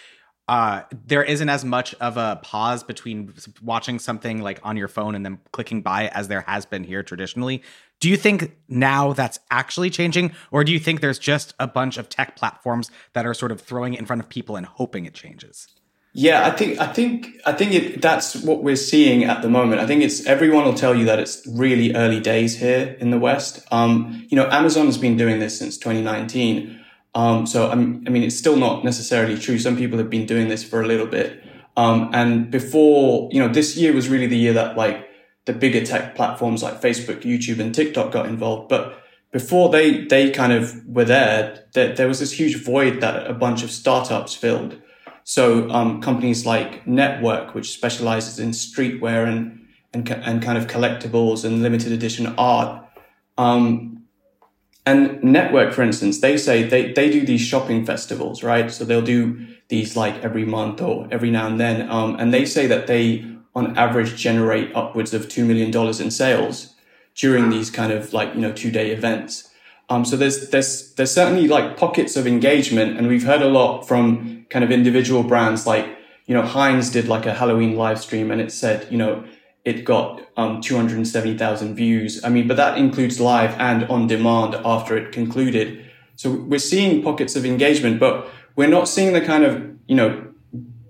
uh, 0.53 0.85
there 1.07 1.23
isn't 1.23 1.49
as 1.49 1.65
much 1.65 1.95
of 1.95 2.19
a 2.19 2.39
pause 2.43 2.85
between 2.85 3.33
watching 3.63 3.99
something 3.99 4.43
like 4.43 4.61
on 4.63 4.77
your 4.77 4.87
phone 4.87 5.15
and 5.15 5.25
then 5.25 5.39
clicking 5.51 5.81
buy 5.81 6.09
as 6.09 6.29
there 6.29 6.43
has 6.43 6.67
been 6.67 6.85
here 6.85 7.03
traditionally. 7.03 7.63
Do 8.01 8.11
you 8.11 8.19
think 8.19 8.55
now 8.69 9.15
that's 9.15 9.41
actually 9.51 9.89
changing, 9.89 10.35
or 10.51 10.63
do 10.63 10.71
you 10.71 10.79
think 10.79 11.01
there's 11.01 11.19
just 11.19 11.55
a 11.59 11.67
bunch 11.67 11.97
of 11.97 12.11
tech 12.11 12.37
platforms 12.37 12.91
that 13.15 13.25
are 13.25 13.33
sort 13.33 13.51
of 13.51 13.63
throwing 13.63 13.95
it 13.95 14.01
in 14.01 14.05
front 14.05 14.21
of 14.21 14.29
people 14.29 14.55
and 14.57 14.67
hoping 14.67 15.07
it 15.07 15.15
changes? 15.15 15.69
Yeah, 16.13 16.47
I 16.47 16.51
think 16.51 16.79
I 16.79 16.93
think 16.93 17.29
I 17.47 17.53
think 17.53 17.73
it, 17.73 18.03
that's 18.03 18.37
what 18.43 18.63
we're 18.63 18.77
seeing 18.77 19.25
at 19.25 19.41
the 19.41 19.49
moment. 19.49 19.81
I 19.81 19.87
think 19.87 20.03
it's 20.03 20.27
everyone 20.27 20.67
will 20.67 20.75
tell 20.75 20.95
you 20.95 21.07
that 21.07 21.19
it's 21.19 21.47
really 21.47 21.95
early 21.95 22.21
days 22.21 22.59
here 22.59 22.95
in 23.01 23.09
the 23.09 23.19
West. 23.19 23.67
Um, 23.71 24.27
you 24.29 24.37
know, 24.37 24.51
Amazon 24.51 24.85
has 24.85 24.99
been 24.99 25.17
doing 25.17 25.39
this 25.39 25.59
since 25.59 25.79
2019. 25.79 26.82
Um, 27.15 27.47
so 27.47 27.71
I'm, 27.71 28.03
i 28.07 28.11
mean, 28.11 28.23
it's 28.23 28.37
still 28.37 28.57
not 28.57 28.85
necessarily 28.85 29.39
true. 29.39 29.59
Some 29.59 29.77
people 29.77 29.99
have 29.99 30.11
been 30.11 30.27
doing 30.27 30.49
this 30.49 30.65
for 30.65 30.81
a 30.81 30.87
little 30.87 31.07
bit. 31.07 31.43
Um, 31.77 32.11
and 32.13 32.51
before, 32.51 33.29
you 33.33 33.41
know, 33.41 33.49
this 33.49 33.77
year 33.77 33.93
was 33.93 34.09
really 34.09 34.27
the 34.27 34.37
year 34.37 34.53
that 34.55 34.77
like 34.77 35.09
the 35.45 35.53
bigger 35.53 35.85
tech 35.85 36.15
platforms 36.15 36.63
like 36.63 36.81
Facebook, 36.81 37.23
YouTube, 37.23 37.59
and 37.59 37.75
TikTok 37.75 38.13
got 38.13 38.27
involved. 38.27 38.69
But 38.69 38.99
before 39.33 39.71
they 39.71 40.05
they 40.05 40.31
kind 40.31 40.53
of 40.53 40.87
were 40.87 41.05
there, 41.05 41.67
there, 41.73 41.95
there 41.95 42.09
was 42.09 42.21
this 42.21 42.33
huge 42.33 42.63
void 42.63 43.01
that 43.01 43.27
a 43.29 43.35
bunch 43.35 43.63
of 43.63 43.71
startups 43.71 44.35
filled. 44.35 44.81
So 45.25 45.71
um, 45.71 46.01
companies 46.01 46.45
like 46.45 46.85
NTWRK, 46.85 47.55
which 47.55 47.71
specializes 47.71 48.39
in 48.39 48.51
streetwear 48.51 49.27
and 49.27 49.61
and, 49.95 50.09
and 50.11 50.43
kind 50.43 50.57
of 50.57 50.67
collectibles 50.67 51.45
and 51.45 51.63
limited 51.63 51.93
edition 51.93 52.35
art. 52.39 52.85
And 54.85 55.21
NTWRK, 55.23 55.73
for 55.73 55.83
instance, 55.83 56.21
they 56.21 56.37
say 56.37 56.65
they, 56.65 56.93
they 56.93 57.11
do 57.11 57.25
these 57.25 57.41
shopping 57.41 57.87
festivals, 57.87 58.43
right? 58.43 58.71
So 58.71 58.85
they'll 58.85 59.01
do 59.01 59.47
these 59.69 59.97
like 59.97 60.23
every 60.25 60.45
month 60.45 60.81
or 60.81 61.07
every 61.11 61.31
now 61.31 61.47
and 61.47 61.61
then. 61.61 61.89
Um, 61.89 62.17
and 62.19 62.35
they 62.35 62.45
say 62.45 62.67
that 62.67 62.89
they, 62.89 63.25
on 63.55 63.77
average, 63.79 64.17
generate 64.17 64.75
upwards 64.75 65.15
of 65.15 65.29
$2 65.29 65.47
million 65.47 65.75
in 66.01 66.11
sales 66.11 66.75
during 67.15 67.51
these 67.51 67.71
kind 67.71 67.93
of 67.93 68.13
like, 68.13 68.35
you 68.35 68.41
know, 68.41 68.53
two 68.53 68.71
day 68.71 68.91
events. 68.91 69.51
Um, 69.89 70.05
so 70.05 70.17
there's, 70.17 70.51
there's, 70.51 70.95
there's 70.95 71.13
certainly 71.13 71.47
like 71.47 71.77
pockets 71.77 72.17
of 72.17 72.27
engagement. 72.27 72.99
And 72.99 73.07
we've 73.07 73.25
heard 73.25 73.43
a 73.43 73.49
lot 73.49 73.83
from 73.83 74.47
kind 74.51 74.65
of 74.65 74.73
individual 74.73 75.23
brands 75.23 75.67
like, 75.67 75.87
you 76.27 76.35
know, 76.35 76.43
Heinz 76.43 76.91
did 76.91 77.09
like 77.09 77.27
a 77.27 77.35
Halloween 77.35 77.77
live 77.77 78.01
stream 78.01 78.31
and 78.31 78.41
it 78.41 78.51
said, 78.51 78.87
you 78.91 78.99
know, 78.99 79.25
it 79.65 79.85
got 79.85 80.21
um, 80.37 80.61
270,000 80.61 81.75
views. 81.75 82.23
I 82.25 82.29
mean, 82.29 82.49
but 82.49 82.57
that 82.57 82.79
includes 82.79 83.21
live 83.21 83.55
and 83.59 83.85
on 83.85 84.07
demand 84.07 84.57
after 84.65 84.97
it 84.97 85.13
concluded. 85.13 85.89
So 86.17 86.33
we're 86.33 86.59
seeing 86.59 87.03
pockets 87.03 87.37
of 87.37 87.47
engagement, 87.47 88.01
but 88.01 88.29
we're 88.57 88.69
not 88.69 88.89
seeing 88.89 89.13
the 89.13 89.21
kind 89.21 89.45
of, 89.45 89.63
you 89.87 89.95
know, 89.95 90.27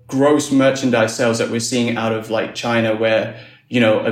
gross 0.07 0.51
merchandise 0.51 1.15
sales 1.15 1.37
that 1.37 1.49
we're 1.49 1.59
seeing 1.59 1.97
out 1.97 2.11
of 2.11 2.29
like 2.29 2.55
China 2.55 2.95
where, 2.95 3.39
you 3.69 3.79
know, 3.79 3.99
a, 3.99 4.11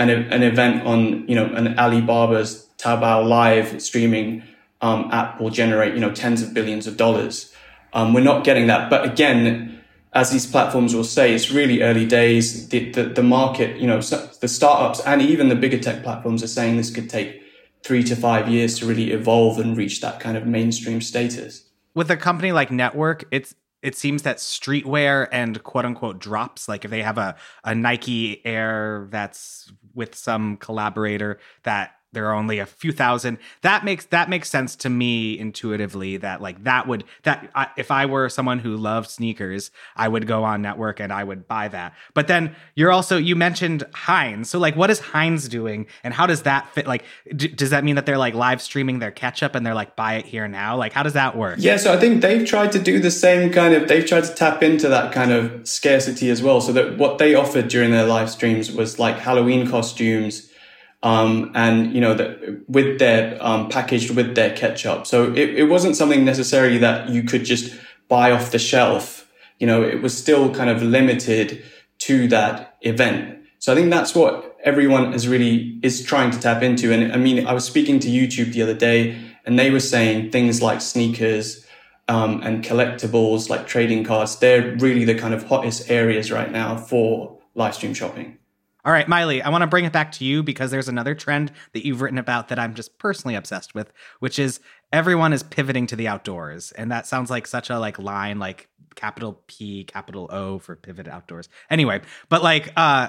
an, 0.00 0.10
an 0.10 0.42
event 0.42 0.86
on, 0.86 1.26
you 1.28 1.34
know, 1.34 1.46
an 1.46 1.74
Alibaba's 1.78 2.68
Taobao 2.78 3.26
live 3.26 3.80
streaming 3.82 4.42
um, 4.82 5.08
app 5.10 5.40
will 5.40 5.50
generate, 5.50 5.94
you 5.94 6.00
know, 6.00 6.12
tens 6.12 6.42
of 6.42 6.52
billions 6.52 6.86
of 6.86 6.96
dollars. 6.96 7.54
Um, 7.92 8.12
we're 8.12 8.20
not 8.20 8.44
getting 8.44 8.66
that. 8.66 8.90
But 8.90 9.04
again, 9.04 9.71
as 10.14 10.30
these 10.30 10.46
platforms 10.46 10.94
will 10.94 11.04
say, 11.04 11.34
it's 11.34 11.50
really 11.50 11.82
early 11.82 12.04
days. 12.04 12.68
The, 12.68 12.90
the, 12.90 13.04
the 13.04 13.22
market, 13.22 13.78
you 13.78 13.86
know, 13.86 14.00
the 14.00 14.48
startups 14.48 15.00
and 15.00 15.22
even 15.22 15.48
the 15.48 15.54
bigger 15.54 15.78
tech 15.78 16.02
platforms 16.02 16.42
are 16.42 16.48
saying 16.48 16.76
this 16.76 16.90
could 16.90 17.08
take 17.08 17.42
three 17.82 18.04
to 18.04 18.14
five 18.14 18.48
years 18.48 18.78
to 18.78 18.86
really 18.86 19.10
evolve 19.10 19.58
and 19.58 19.76
reach 19.76 20.00
that 20.02 20.20
kind 20.20 20.36
of 20.36 20.46
mainstream 20.46 21.00
status. 21.00 21.64
With 21.94 22.10
a 22.10 22.16
company 22.16 22.52
like 22.52 22.68
NTWRK, 22.68 23.24
it's 23.30 23.54
it 23.82 23.96
seems 23.96 24.22
that 24.22 24.36
streetwear 24.36 25.26
and 25.32 25.60
quote 25.64 25.84
unquote 25.84 26.20
drops, 26.20 26.68
like 26.68 26.84
if 26.84 26.90
they 26.90 27.02
have 27.02 27.18
a, 27.18 27.34
a 27.64 27.74
Nike 27.74 28.44
Air 28.46 29.08
that's 29.10 29.72
with 29.92 30.14
some 30.14 30.56
collaborator 30.58 31.40
that 31.64 31.96
there 32.12 32.26
are 32.26 32.34
only 32.34 32.58
a 32.58 32.66
few 32.66 32.92
thousand. 32.92 33.38
That 33.62 33.84
makes 33.84 34.04
that 34.06 34.28
makes 34.28 34.50
sense 34.50 34.76
to 34.76 34.90
me 34.90 35.38
intuitively 35.38 36.18
that 36.18 36.42
like 36.42 36.62
that 36.64 36.86
would 36.86 37.04
that 37.22 37.50
I, 37.54 37.68
if 37.76 37.90
i 37.90 38.06
were 38.06 38.28
someone 38.28 38.58
who 38.58 38.76
loved 38.76 39.08
sneakers 39.10 39.70
i 39.96 40.06
would 40.08 40.26
go 40.26 40.44
on 40.44 40.62
NTWRK 40.62 41.00
and 41.00 41.12
i 41.12 41.24
would 41.24 41.48
buy 41.48 41.68
that. 41.68 41.94
But 42.14 42.28
then 42.28 42.54
you're 42.74 42.92
also 42.92 43.16
you 43.16 43.34
mentioned 43.36 43.84
heinz. 43.94 44.50
So 44.50 44.58
like 44.58 44.76
what 44.76 44.90
is 44.90 45.00
heinz 45.00 45.48
doing 45.48 45.86
and 46.04 46.12
how 46.12 46.26
does 46.26 46.42
that 46.42 46.68
fit 46.74 46.86
like 46.86 47.04
d- 47.34 47.48
does 47.48 47.70
that 47.70 47.84
mean 47.84 47.96
that 47.96 48.06
they're 48.06 48.18
like 48.18 48.34
live 48.34 48.60
streaming 48.60 48.98
their 48.98 49.10
ketchup 49.10 49.54
and 49.54 49.64
they're 49.64 49.74
like 49.74 49.96
buy 49.96 50.14
it 50.14 50.26
here 50.26 50.46
now? 50.48 50.76
Like 50.76 50.92
how 50.92 51.02
does 51.02 51.14
that 51.14 51.36
work? 51.36 51.56
Yeah 51.58 51.76
so 51.76 51.92
i 51.92 51.96
think 51.96 52.20
they've 52.20 52.46
tried 52.46 52.72
to 52.72 52.78
do 52.78 52.98
the 52.98 53.10
same 53.10 53.50
kind 53.50 53.74
of 53.74 53.88
they've 53.88 54.06
tried 54.06 54.24
to 54.24 54.34
tap 54.34 54.62
into 54.62 54.88
that 54.88 55.12
kind 55.12 55.32
of 55.32 55.66
scarcity 55.66 56.28
as 56.28 56.42
well 56.42 56.60
so 56.60 56.72
that 56.72 56.98
what 56.98 57.18
they 57.18 57.34
offered 57.34 57.68
during 57.68 57.90
their 57.90 58.06
live 58.06 58.30
streams 58.30 58.70
was 58.70 58.98
like 58.98 59.16
halloween 59.18 59.66
costumes 59.66 60.51
um, 61.02 61.50
and 61.54 61.92
you 61.92 62.00
know 62.00 62.14
that 62.14 62.68
with 62.68 62.98
their 62.98 63.36
um, 63.40 63.68
packaged 63.68 64.14
with 64.14 64.34
their 64.34 64.54
ketchup. 64.54 65.06
So 65.06 65.32
it, 65.32 65.50
it 65.54 65.64
wasn't 65.64 65.96
something 65.96 66.24
necessarily 66.24 66.78
that 66.78 67.08
you 67.08 67.24
could 67.24 67.44
just 67.44 67.74
buy 68.08 68.30
off 68.30 68.52
the 68.52 68.58
shelf. 68.58 69.28
You 69.58 69.66
know, 69.66 69.82
it 69.82 70.02
was 70.02 70.16
still 70.16 70.54
kind 70.54 70.70
of 70.70 70.82
limited 70.82 71.64
to 71.98 72.28
that 72.28 72.76
event. 72.82 73.44
So 73.58 73.72
I 73.72 73.76
think 73.76 73.90
that's 73.90 74.14
what 74.14 74.56
everyone 74.64 75.12
is 75.12 75.28
really 75.28 75.78
is 75.82 76.02
trying 76.02 76.30
to 76.32 76.38
tap 76.38 76.62
into. 76.62 76.92
And 76.92 77.12
I 77.12 77.16
mean, 77.16 77.46
I 77.46 77.52
was 77.52 77.64
speaking 77.64 77.98
to 78.00 78.08
YouTube 78.08 78.52
the 78.52 78.62
other 78.62 78.74
day, 78.74 79.18
and 79.44 79.58
they 79.58 79.70
were 79.70 79.80
saying 79.80 80.30
things 80.30 80.62
like 80.62 80.80
sneakers. 80.80 81.66
Um, 82.08 82.42
and 82.42 82.64
collectibles 82.64 83.48
like 83.48 83.68
trading 83.68 84.02
cards, 84.02 84.36
they're 84.36 84.74
really 84.78 85.04
the 85.04 85.14
kind 85.14 85.32
of 85.32 85.44
hottest 85.44 85.88
areas 85.88 86.32
right 86.32 86.50
now 86.50 86.76
for 86.76 87.38
live 87.54 87.76
stream 87.76 87.94
shopping. 87.94 88.38
All 88.84 88.92
right, 88.92 89.08
Maile, 89.08 89.40
I 89.44 89.48
want 89.48 89.62
to 89.62 89.68
bring 89.68 89.84
it 89.84 89.92
back 89.92 90.10
to 90.12 90.24
you 90.24 90.42
because 90.42 90.72
there's 90.72 90.88
another 90.88 91.14
trend 91.14 91.52
that 91.72 91.86
you've 91.86 92.00
written 92.00 92.18
about 92.18 92.48
that 92.48 92.58
I'm 92.58 92.74
just 92.74 92.98
personally 92.98 93.36
obsessed 93.36 93.74
with, 93.74 93.92
which 94.18 94.40
is 94.40 94.58
everyone 94.92 95.32
is 95.32 95.44
pivoting 95.44 95.86
to 95.88 95.96
the 95.96 96.08
outdoors. 96.08 96.72
And 96.72 96.90
that 96.90 97.06
sounds 97.06 97.30
like 97.30 97.46
such 97.46 97.70
a 97.70 97.78
like 97.78 97.98
line 98.00 98.40
like 98.40 98.68
capital 98.96 99.40
P, 99.46 99.84
capital 99.84 100.28
O 100.32 100.58
for 100.58 100.74
pivot 100.74 101.06
outdoors. 101.06 101.48
Anyway, 101.70 102.02
but 102.28 102.42
like 102.42 102.72
uh 102.76 103.08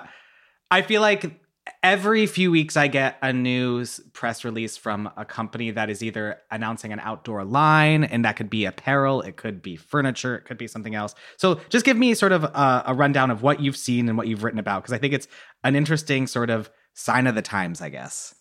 I 0.70 0.82
feel 0.82 1.02
like 1.02 1.40
every 1.82 2.26
few 2.26 2.52
weeks 2.52 2.76
I 2.76 2.88
get 2.88 3.18
a 3.22 3.32
news 3.32 4.00
press 4.14 4.44
release 4.44 4.78
from 4.78 5.10
a 5.16 5.26
company 5.26 5.72
that 5.72 5.90
is 5.90 6.04
either 6.04 6.40
announcing 6.52 6.92
an 6.92 7.00
outdoor 7.00 7.44
line 7.44 8.04
and 8.04 8.26
that 8.26 8.36
could 8.36 8.50
be 8.50 8.66
apparel, 8.66 9.22
it 9.22 9.38
could 9.38 9.62
be 9.62 9.76
furniture, 9.76 10.36
it 10.36 10.46
could 10.46 10.58
be 10.58 10.68
something 10.68 10.96
else. 10.96 11.16
So 11.38 11.62
just 11.70 11.86
give 11.86 11.98
me 11.98 12.14
sort 12.14 12.32
of 12.32 12.44
a, 12.44 12.84
a 12.88 12.94
rundown 12.94 13.32
of 13.32 13.44
what 13.44 13.60
you've 13.60 13.78
seen 13.78 14.10
and 14.10 14.18
what 14.18 14.28
you've 14.28 14.44
written 14.44 14.60
about 14.60 14.84
because 14.84 14.94
I 14.94 14.98
think 14.98 15.14
it's 15.14 15.28
an 15.64 15.76
interesting 15.76 16.28
sort 16.28 16.50
of 16.50 16.70
sign 16.94 17.28
of 17.28 17.36
the 17.36 17.42
times, 17.42 17.82
I 17.82 17.90
guess. 17.90 18.36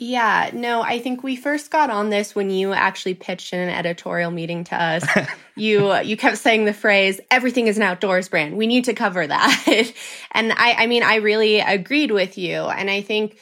Yeah, 0.00 0.50
no, 0.54 0.80
I 0.80 1.00
think 1.00 1.24
we 1.24 1.34
first 1.34 1.72
got 1.72 1.90
on 1.90 2.08
this 2.08 2.32
when 2.32 2.50
you 2.50 2.72
actually 2.72 3.14
pitched 3.14 3.52
in 3.52 3.58
an 3.58 3.68
editorial 3.68 4.30
meeting 4.30 4.62
to 4.64 4.80
us. 4.80 5.04
you 5.56 5.92
you 6.02 6.16
kept 6.16 6.38
saying 6.38 6.66
the 6.66 6.72
phrase 6.72 7.20
everything 7.32 7.66
is 7.66 7.76
an 7.76 7.82
outdoors 7.82 8.28
brand. 8.28 8.56
We 8.56 8.68
need 8.68 8.84
to 8.84 8.94
cover 8.94 9.26
that. 9.26 9.92
and 10.32 10.52
I 10.52 10.74
I 10.78 10.86
mean, 10.86 11.02
I 11.02 11.16
really 11.16 11.58
agreed 11.58 12.12
with 12.12 12.38
you 12.38 12.60
and 12.62 12.88
I 12.88 13.02
think 13.02 13.38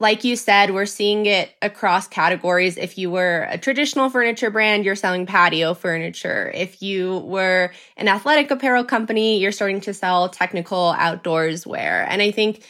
like 0.00 0.22
you 0.22 0.36
said, 0.36 0.72
we're 0.72 0.86
seeing 0.86 1.26
it 1.26 1.50
across 1.60 2.06
categories. 2.06 2.76
If 2.76 2.98
you 2.98 3.10
were 3.10 3.48
a 3.50 3.58
traditional 3.58 4.08
furniture 4.10 4.50
brand, 4.50 4.84
you're 4.84 4.94
selling 4.94 5.26
patio 5.26 5.74
furniture. 5.74 6.52
If 6.54 6.80
you 6.80 7.18
were 7.18 7.72
an 7.96 8.06
athletic 8.06 8.52
apparel 8.52 8.84
company, 8.84 9.40
you're 9.40 9.50
starting 9.50 9.80
to 9.80 9.94
sell 9.94 10.28
technical 10.28 10.94
outdoors 10.96 11.66
wear. 11.66 12.06
And 12.08 12.22
I 12.22 12.30
think 12.30 12.62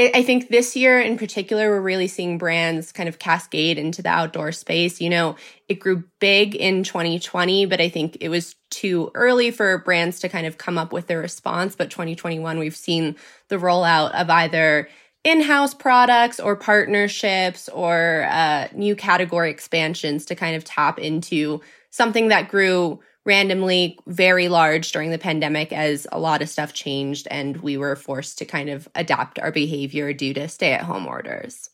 I 0.00 0.22
think 0.22 0.48
this 0.48 0.76
year 0.76 0.98
in 0.98 1.18
particular, 1.18 1.68
we're 1.68 1.80
really 1.80 2.08
seeing 2.08 2.38
brands 2.38 2.90
kind 2.90 3.08
of 3.08 3.18
cascade 3.18 3.76
into 3.76 4.00
the 4.00 4.08
outdoor 4.08 4.50
space. 4.52 5.00
You 5.00 5.10
know, 5.10 5.36
it 5.68 5.74
grew 5.74 6.04
big 6.20 6.54
in 6.54 6.84
2020, 6.84 7.66
but 7.66 7.80
I 7.80 7.90
think 7.90 8.16
it 8.20 8.30
was 8.30 8.54
too 8.70 9.10
early 9.14 9.50
for 9.50 9.78
brands 9.78 10.20
to 10.20 10.28
kind 10.28 10.46
of 10.46 10.56
come 10.56 10.78
up 10.78 10.92
with 10.92 11.06
their 11.06 11.18
response. 11.18 11.76
But 11.76 11.90
2021, 11.90 12.58
we've 12.58 12.76
seen 12.76 13.16
the 13.48 13.56
rollout 13.56 14.12
of 14.12 14.30
either 14.30 14.88
in-house 15.22 15.74
products 15.74 16.40
or 16.40 16.56
partnerships 16.56 17.68
or 17.68 18.26
uh, 18.30 18.68
new 18.72 18.96
category 18.96 19.50
expansions 19.50 20.24
to 20.26 20.34
kind 20.34 20.56
of 20.56 20.64
tap 20.64 20.98
into 20.98 21.60
something 21.90 22.28
that 22.28 22.48
grew 22.48 23.00
randomly 23.26 23.98
very 24.06 24.48
large 24.48 24.92
during 24.92 25.10
the 25.10 25.18
pandemic 25.18 25.72
as 25.72 26.06
a 26.10 26.18
lot 26.18 26.42
of 26.42 26.48
stuff 26.48 26.72
changed 26.72 27.28
and 27.30 27.58
we 27.58 27.76
were 27.76 27.96
forced 27.96 28.38
to 28.38 28.44
kind 28.44 28.70
of 28.70 28.88
adapt 28.94 29.38
our 29.38 29.52
behavior 29.52 30.12
due 30.12 30.32
to 30.34 30.48
stay 30.48 30.72
at 30.72 30.82
home 30.82 31.06
orders. 31.06 31.68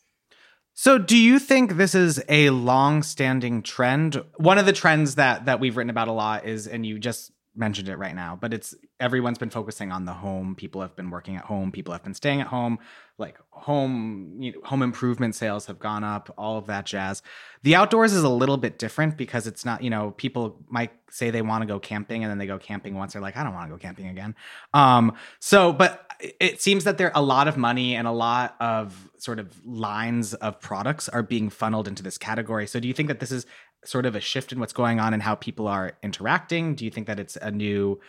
So, 0.78 0.98
do 0.98 1.16
you 1.16 1.38
think 1.38 1.76
this 1.76 1.94
is 1.94 2.22
a 2.28 2.50
long-standing 2.50 3.62
trend? 3.62 4.22
One 4.36 4.58
of 4.58 4.66
the 4.66 4.74
trends 4.74 5.14
that 5.14 5.46
that 5.46 5.58
we've 5.58 5.74
written 5.74 5.88
about 5.88 6.08
a 6.08 6.12
lot 6.12 6.44
is, 6.44 6.66
and 6.66 6.84
you 6.84 6.98
just 6.98 7.32
mentioned 7.54 7.88
it 7.88 7.96
right 7.96 8.14
now, 8.14 8.36
but 8.38 8.52
it's 8.52 8.74
everyone's 8.98 9.38
been 9.38 9.50
focusing 9.50 9.92
on 9.92 10.06
the 10.06 10.12
home. 10.12 10.54
People 10.54 10.80
have 10.80 10.96
been 10.96 11.10
working 11.10 11.36
at 11.36 11.44
home. 11.44 11.70
People 11.70 11.92
have 11.92 12.02
been 12.02 12.14
staying 12.14 12.40
at 12.40 12.46
home. 12.46 12.78
like 13.18 13.38
home 13.50 14.36
you 14.38 14.52
know, 14.52 14.60
home 14.64 14.82
improvement 14.82 15.34
sales 15.34 15.66
have 15.66 15.78
gone 15.78 16.04
up, 16.04 16.32
all 16.36 16.58
of 16.58 16.66
that 16.66 16.86
jazz. 16.86 17.22
The 17.62 17.74
outdoors 17.74 18.12
is 18.12 18.22
a 18.22 18.28
little 18.28 18.56
bit 18.56 18.78
different 18.78 19.16
because 19.16 19.46
it's 19.46 19.64
not, 19.64 19.82
you 19.82 19.90
know, 19.90 20.12
people 20.12 20.58
might 20.68 20.92
say 21.10 21.30
they 21.30 21.42
want 21.42 21.62
to 21.62 21.66
go 21.66 21.78
camping 21.78 22.24
and 22.24 22.30
then 22.30 22.38
they 22.38 22.46
go 22.46 22.58
camping 22.58 22.94
once 22.94 23.12
they're 23.12 23.22
like 23.22 23.36
I 23.36 23.44
don't 23.44 23.54
want 23.54 23.68
to 23.68 23.74
go 23.74 23.78
camping 23.78 24.08
again. 24.08 24.34
Um 24.72 25.14
so 25.40 25.72
but 25.72 26.10
it 26.40 26.62
seems 26.62 26.84
that 26.84 26.96
there 26.96 27.12
a 27.14 27.22
lot 27.22 27.48
of 27.48 27.56
money 27.56 27.94
and 27.94 28.06
a 28.06 28.12
lot 28.12 28.56
of 28.60 29.10
sort 29.18 29.38
of 29.38 29.64
lines 29.66 30.32
of 30.34 30.60
products 30.60 31.08
are 31.08 31.22
being 31.22 31.50
funneled 31.50 31.86
into 31.86 32.02
this 32.02 32.16
category. 32.16 32.66
So 32.66 32.80
do 32.80 32.88
you 32.88 32.94
think 32.94 33.08
that 33.08 33.20
this 33.20 33.30
is 33.30 33.46
sort 33.84 34.06
of 34.06 34.14
a 34.14 34.20
shift 34.20 34.52
in 34.52 34.58
what's 34.58 34.72
going 34.72 35.00
on 35.00 35.12
and 35.14 35.22
how 35.22 35.34
people 35.34 35.68
are 35.68 35.96
interacting? 36.02 36.74
Do 36.74 36.84
you 36.84 36.90
think 36.90 37.06
that 37.06 37.20
it's 37.20 37.36
a 37.36 37.50
new 37.50 38.00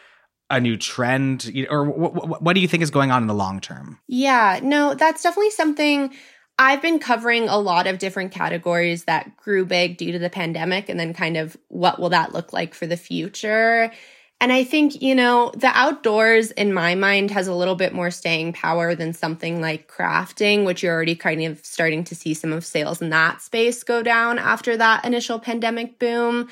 a 0.49 0.59
new 0.59 0.77
trend 0.77 1.51
or 1.69 1.83
what, 1.83 2.41
what 2.41 2.53
do 2.53 2.61
you 2.61 2.67
think 2.67 2.83
is 2.83 2.91
going 2.91 3.11
on 3.11 3.21
in 3.21 3.27
the 3.27 3.33
long 3.33 3.59
term? 3.59 3.99
Yeah, 4.07 4.59
no, 4.63 4.93
that's 4.93 5.23
definitely 5.23 5.51
something 5.51 6.13
I've 6.59 6.81
been 6.81 6.99
covering 6.99 7.49
a 7.49 7.57
lot 7.57 7.85
of 7.85 7.99
different 7.99 8.31
categories 8.31 9.03
that 9.03 9.37
grew 9.37 9.65
big 9.65 9.97
due 9.97 10.11
to 10.11 10.19
the 10.19 10.29
pandemic 10.29 10.89
and 10.89 10.99
then 10.99 11.13
kind 11.13 11.37
of 11.37 11.55
what 11.67 11.99
will 11.99 12.09
that 12.09 12.33
look 12.33 12.51
like 12.51 12.73
for 12.73 12.87
the 12.87 12.97
future. 12.97 13.91
And 14.39 14.53
I 14.53 14.63
think, 14.63 15.01
you 15.01 15.15
know, 15.15 15.51
the 15.55 15.67
outdoors 15.67 16.51
in 16.51 16.71
my 16.71 16.93
mind 16.95 17.31
has 17.31 17.47
a 17.47 17.55
little 17.55 17.75
bit 17.75 17.93
more 17.93 18.11
staying 18.11 18.53
power 18.53 18.93
than 18.93 19.13
something 19.13 19.61
like 19.61 19.91
crafting, 19.91 20.63
which 20.63 20.83
you're 20.83 20.93
already 20.93 21.15
kind 21.15 21.43
of 21.43 21.63
starting 21.65 22.03
to 22.05 22.15
see 22.15 22.33
some 22.33 22.53
of 22.53 22.65
sales 22.65 23.01
in 23.01 23.09
that 23.09 23.41
space 23.41 23.83
go 23.83 24.03
down 24.03 24.37
after 24.37 24.77
that 24.77 25.05
initial 25.05 25.39
pandemic 25.39 25.97
boom. 25.97 26.49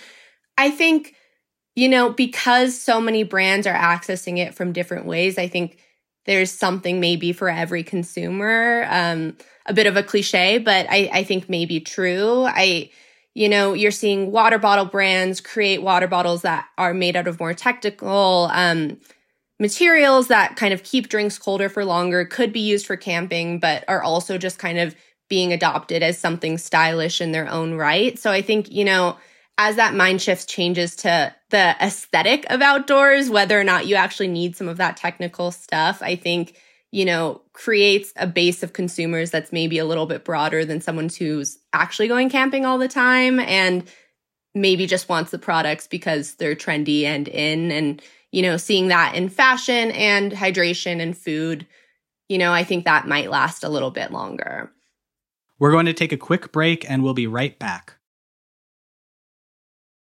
I 0.58 0.72
think, 0.72 1.16
you 1.76 1.90
know, 1.90 2.10
because 2.10 2.80
so 2.80 3.02
many 3.02 3.24
brands 3.24 3.68
are 3.68 3.76
accessing 3.76 4.38
it 4.38 4.56
from 4.56 4.72
different 4.72 5.06
ways, 5.06 5.38
I 5.38 5.48
think 5.48 5.78
there's 6.26 6.52
something 6.52 7.00
maybe 7.00 7.34
for 7.34 7.50
every 7.50 7.84
consumer. 7.84 8.88
Um, 8.90 9.38
a 9.66 9.74
bit 9.74 9.88
of 9.88 9.98
a 9.98 10.04
cliche, 10.04 10.60
but 10.60 10.86
I, 10.90 11.10
I 11.12 11.24
think 11.24 11.50
maybe 11.50 11.80
true. 11.80 12.46
I, 12.48 12.92
you 13.34 13.50
know, 13.50 13.74
you're 13.74 13.92
seeing 13.92 14.32
water 14.32 14.58
bottle 14.58 14.86
brands 14.86 15.42
create 15.42 15.82
water 15.82 16.08
bottles 16.08 16.44
that 16.44 16.68
are 16.78 16.94
made 16.94 17.16
out 17.16 17.28
of 17.28 17.40
more 17.40 17.54
technical 17.54 18.50
um, 18.54 18.98
materials 19.60 20.28
that 20.28 20.56
kind 20.56 20.74
of 20.74 20.84
keep 20.84 21.10
drinks 21.10 21.38
colder 21.40 21.70
for 21.70 21.84
longer, 21.84 22.26
could 22.26 22.54
be 22.54 22.60
used 22.60 22.86
for 22.86 22.96
camping, 22.96 23.60
but 23.60 23.84
are 23.88 24.04
also 24.04 24.38
just 24.38 24.60
kind 24.60 24.78
of 24.78 24.96
being 25.30 25.52
adopted 25.52 26.04
as 26.04 26.18
something 26.20 26.58
stylish 26.58 27.20
in 27.20 27.32
their 27.32 27.50
own 27.50 27.74
right. 27.74 28.20
So 28.20 28.32
I 28.32 28.44
think, 28.44 28.72
you 28.72 28.86
know, 28.86 29.18
as 29.58 29.78
that 29.78 29.96
mind 29.96 30.22
shift 30.22 30.48
changes 30.48 30.96
to 30.98 31.34
the 31.56 31.76
aesthetic 31.82 32.46
of 32.50 32.62
outdoors, 32.62 33.30
whether 33.30 33.58
or 33.58 33.64
not 33.64 33.88
you 33.88 33.96
actually 33.96 34.28
need 34.28 34.58
some 34.58 34.68
of 34.68 34.76
that 34.76 34.98
technical 34.98 35.52
stuff, 35.52 36.02
I 36.02 36.18
think 36.18 36.58
you 36.92 37.04
know, 37.04 37.42
creates 37.52 38.14
a 38.16 38.26
base 38.26 38.64
of 38.64 38.72
consumers 38.72 39.30
that's 39.30 39.52
maybe 39.52 39.78
a 39.78 39.86
little 39.86 40.06
bit 40.06 40.24
broader 40.24 40.64
than 40.64 40.80
someone 40.80 41.10
who's 41.10 41.58
actually 41.74 42.08
going 42.08 42.30
camping 42.30 42.66
all 42.66 42.78
the 42.78 42.88
time 42.88 43.38
and 43.42 43.84
maybe 44.54 44.88
just 44.88 45.10
wants 45.10 45.32
the 45.32 45.38
products 45.38 45.88
because 45.88 46.36
they're 46.36 46.56
trendy 46.56 47.04
and 47.04 47.28
in 47.28 47.70
and 47.72 48.02
you 48.32 48.42
know, 48.42 48.56
seeing 48.56 48.90
that 48.90 49.16
in 49.16 49.28
fashion 49.30 49.92
and 49.92 50.32
hydration 50.32 51.02
and 51.02 51.18
food, 51.18 51.66
you 52.28 52.38
know, 52.38 52.52
I 52.52 52.66
think 52.66 52.84
that 52.84 53.08
might 53.08 53.30
last 53.30 53.64
a 53.64 53.70
little 53.70 53.92
bit 53.92 54.12
longer. 54.12 54.72
We're 55.60 55.72
going 55.72 55.86
to 55.86 55.94
take 55.94 56.12
a 56.12 56.18
quick 56.18 56.52
break 56.52 56.90
and 56.90 57.02
we'll 57.02 57.14
be 57.14 57.28
right 57.28 57.58
back. 57.58 57.96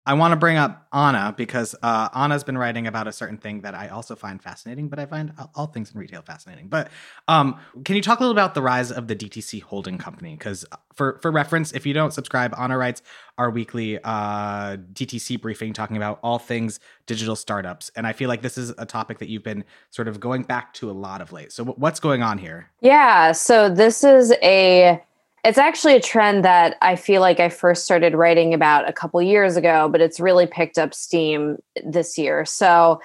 I 0.05 0.15
want 0.15 0.33
to 0.33 0.35
bring 0.35 0.57
up 0.57 0.87
Anna 0.91 1.33
because 1.35 1.75
uh, 1.81 2.09
Anna's 2.13 2.43
been 2.43 2.57
writing 2.57 2.87
about 2.87 3.07
a 3.07 3.13
certain 3.13 3.37
thing 3.37 3.61
that 3.61 3.73
I 3.73 3.87
also 3.87 4.15
find 4.15 4.41
fascinating, 4.41 4.89
but 4.89 4.99
I 4.99 5.05
find 5.05 5.31
all 5.55 5.67
things 5.67 5.91
in 5.91 5.99
retail 5.99 6.21
fascinating. 6.21 6.67
But 6.67 6.89
um, 7.29 7.57
can 7.85 7.95
you 7.95 8.01
talk 8.01 8.19
a 8.19 8.23
little 8.23 8.33
about 8.33 8.53
the 8.53 8.61
rise 8.61 8.91
of 8.91 9.07
the 9.07 9.15
DTC 9.15 9.61
holding 9.61 9.97
company? 9.97 10.35
Because 10.35 10.65
uh, 10.73 10.77
for 10.93 11.19
for 11.21 11.31
reference, 11.31 11.71
if 11.71 11.85
you 11.85 11.93
don't 11.93 12.11
subscribe, 12.11 12.53
Anna 12.57 12.77
writes 12.77 13.01
our 13.37 13.49
weekly 13.49 13.97
uh, 14.03 14.77
DTC 14.93 15.41
briefing 15.41 15.71
talking 15.71 15.95
about 15.95 16.19
all 16.21 16.37
things 16.37 16.81
digital 17.05 17.37
startups, 17.37 17.89
and 17.95 18.05
I 18.05 18.11
feel 18.11 18.27
like 18.27 18.41
this 18.41 18.57
is 18.57 18.73
a 18.77 18.85
topic 18.85 19.19
that 19.19 19.29
you've 19.29 19.43
been 19.43 19.63
sort 19.89 20.09
of 20.09 20.19
going 20.19 20.43
back 20.43 20.73
to 20.75 20.91
a 20.91 20.93
lot 20.93 21.21
of 21.21 21.31
late. 21.31 21.53
So 21.53 21.63
what's 21.63 22.01
going 22.01 22.21
on 22.21 22.37
here? 22.37 22.69
Yeah, 22.81 23.31
so 23.31 23.69
this 23.69 24.03
is 24.03 24.33
a 24.43 25.01
it's 25.43 25.57
actually 25.57 25.95
a 25.95 25.99
trend 25.99 26.45
that 26.45 26.77
I 26.81 26.95
feel 26.95 27.21
like 27.21 27.39
I 27.39 27.49
first 27.49 27.83
started 27.83 28.15
writing 28.15 28.53
about 28.53 28.87
a 28.87 28.93
couple 28.93 29.21
years 29.21 29.57
ago, 29.57 29.89
but 29.89 29.99
it's 29.99 30.19
really 30.19 30.47
picked 30.47 30.77
up 30.77 30.93
steam 30.93 31.57
this 31.85 32.17
year. 32.17 32.45
So, 32.45 33.01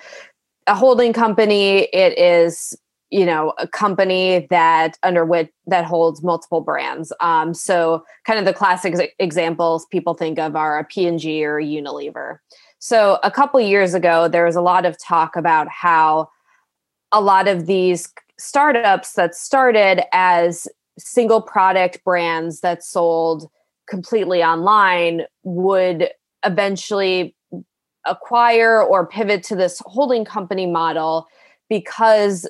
a 0.66 0.74
holding 0.74 1.12
company, 1.12 1.88
it 1.92 2.18
is 2.18 2.78
you 3.10 3.24
know 3.24 3.54
a 3.58 3.66
company 3.66 4.46
that 4.50 4.98
under 5.02 5.24
which 5.24 5.48
that 5.66 5.84
holds 5.84 6.22
multiple 6.22 6.60
brands 6.60 7.12
um, 7.20 7.54
so 7.54 8.04
kind 8.24 8.38
of 8.38 8.44
the 8.44 8.52
classic 8.52 9.14
examples 9.18 9.86
people 9.86 10.12
think 10.14 10.38
of 10.38 10.54
are 10.54 10.78
a 10.78 10.84
p&g 10.84 11.44
or 11.44 11.58
a 11.58 11.64
unilever 11.64 12.38
so 12.78 13.18
a 13.22 13.30
couple 13.30 13.58
years 13.60 13.94
ago 13.94 14.28
there 14.28 14.44
was 14.44 14.56
a 14.56 14.60
lot 14.60 14.84
of 14.84 14.94
talk 15.02 15.36
about 15.36 15.68
how 15.68 16.28
a 17.10 17.20
lot 17.20 17.48
of 17.48 17.64
these 17.64 18.12
startups 18.38 19.14
that 19.14 19.34
started 19.34 20.02
as 20.12 20.68
single 20.98 21.40
product 21.40 22.02
brands 22.04 22.60
that 22.60 22.84
sold 22.84 23.50
completely 23.88 24.42
online 24.42 25.22
would 25.44 26.10
eventually 26.44 27.34
acquire 28.06 28.82
or 28.82 29.06
pivot 29.06 29.42
to 29.44 29.56
this 29.56 29.82
holding 29.86 30.24
company 30.24 30.66
model 30.66 31.26
because 31.68 32.48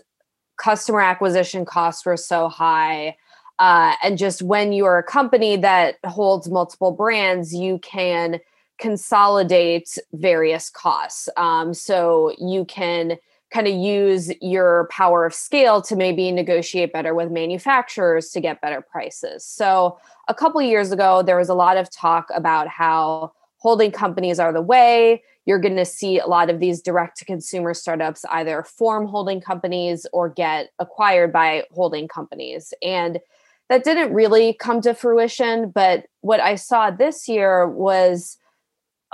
customer 0.59 1.01
acquisition 1.01 1.65
costs 1.65 2.05
were 2.05 2.17
so 2.17 2.49
high. 2.49 3.17
Uh, 3.59 3.95
and 4.03 4.19
just 4.19 4.43
when 4.43 4.73
you're 4.73 4.99
a 4.99 5.03
company 5.03 5.57
that 5.57 5.97
holds 6.07 6.49
multiple 6.49 6.93
brands, 6.93 7.55
you 7.55 7.79
can 7.79 8.39
consolidate 8.79 9.99
various 10.13 10.71
costs. 10.71 11.29
Um, 11.37 11.75
so 11.75 12.33
you 12.39 12.65
can 12.65 13.19
kind 13.51 13.67
of 13.67 13.75
use 13.75 14.31
your 14.41 14.89
power 14.91 15.25
of 15.25 15.35
scale 15.35 15.81
to 15.83 15.97
maybe 15.97 16.31
negotiate 16.31 16.93
better 16.93 17.15
with 17.15 17.31
manufacturers 17.31 18.31
to 18.31 18.41
get 18.41 18.61
better 18.61 18.81
prices. 18.81 19.45
So, 19.45 19.99
a 20.29 20.35
couple 20.35 20.61
years 20.61 20.93
ago, 20.93 21.23
there 21.23 21.39
was 21.39 21.49
a 21.49 21.55
lot 21.55 21.77
of 21.77 21.91
talk 21.91 22.29
about 22.35 22.69
how 22.69 23.33
holding 23.57 23.91
companies 23.91 24.39
are 24.39 24.53
the 24.53 24.63
way. 24.63 25.23
You're 25.47 25.59
going 25.59 25.77
to 25.77 25.85
see 25.85 26.19
a 26.19 26.27
lot 26.27 26.51
of 26.51 26.61
these 26.61 26.83
direct 26.83 27.17
to 27.19 27.25
consumer 27.25 27.73
startups 27.73 28.25
either 28.31 28.63
form 28.63 29.07
holding 29.07 29.41
companies 29.41 30.07
or 30.13 30.29
get 30.29 30.71
acquired 30.79 31.33
by 31.33 31.65
holding 31.73 32.07
companies. 32.07 32.75
And 32.83 33.19
that 33.69 33.85
didn't 33.85 34.13
really 34.13 34.55
come 34.55 34.81
to 34.83 34.95
fruition. 34.95 35.71
But 35.71 36.07
what 36.21 36.41
I 36.41 36.55
saw 36.55 36.91
this 36.91 37.29
year 37.29 37.67
was 37.67 38.39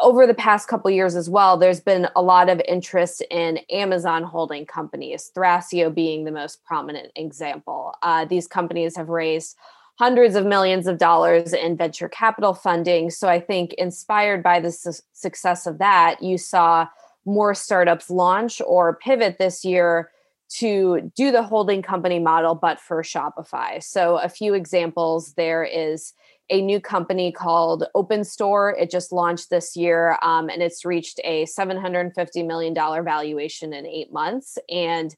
over 0.00 0.26
the 0.26 0.34
past 0.34 0.68
couple 0.68 0.90
years 0.90 1.14
as 1.14 1.30
well, 1.30 1.56
there's 1.56 1.80
been 1.80 2.08
a 2.16 2.22
lot 2.22 2.48
of 2.48 2.60
interest 2.66 3.22
in 3.30 3.58
Amazon 3.70 4.24
holding 4.24 4.66
companies, 4.66 5.30
Thrasio 5.36 5.94
being 5.94 6.24
the 6.24 6.32
most 6.32 6.64
prominent 6.64 7.12
example. 7.14 7.94
Uh, 8.02 8.24
these 8.24 8.46
companies 8.46 8.96
have 8.96 9.08
raised 9.08 9.56
hundreds 9.96 10.34
of 10.34 10.44
millions 10.44 10.88
of 10.88 10.98
dollars 10.98 11.52
in 11.52 11.76
venture 11.76 12.08
capital 12.08 12.52
funding. 12.52 13.10
So 13.10 13.28
I 13.28 13.38
think 13.38 13.72
inspired 13.74 14.42
by 14.42 14.58
the 14.58 14.72
su- 14.72 15.02
success 15.12 15.66
of 15.66 15.78
that, 15.78 16.20
you 16.20 16.38
saw 16.38 16.88
more 17.24 17.54
startups 17.54 18.10
launch 18.10 18.60
or 18.66 18.96
pivot 18.96 19.38
this 19.38 19.64
year 19.64 20.10
to 20.48 21.12
do 21.16 21.30
the 21.30 21.42
holding 21.42 21.82
company 21.82 22.18
model, 22.18 22.54
but 22.54 22.80
for 22.80 23.02
Shopify. 23.02 23.82
So 23.82 24.18
a 24.18 24.28
few 24.28 24.54
examples 24.54 25.34
there 25.34 25.64
is 25.64 26.12
a 26.50 26.60
new 26.60 26.80
company 26.80 27.32
called 27.32 27.84
OpenStore. 27.94 28.74
It 28.78 28.90
just 28.90 29.12
launched 29.12 29.50
this 29.50 29.76
year 29.76 30.18
um, 30.22 30.48
and 30.48 30.62
it's 30.62 30.84
reached 30.84 31.20
a 31.24 31.44
$750 31.44 32.46
million 32.46 32.74
valuation 32.74 33.72
in 33.72 33.86
eight 33.86 34.12
months. 34.12 34.58
And 34.68 35.14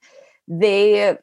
they 0.47 1.17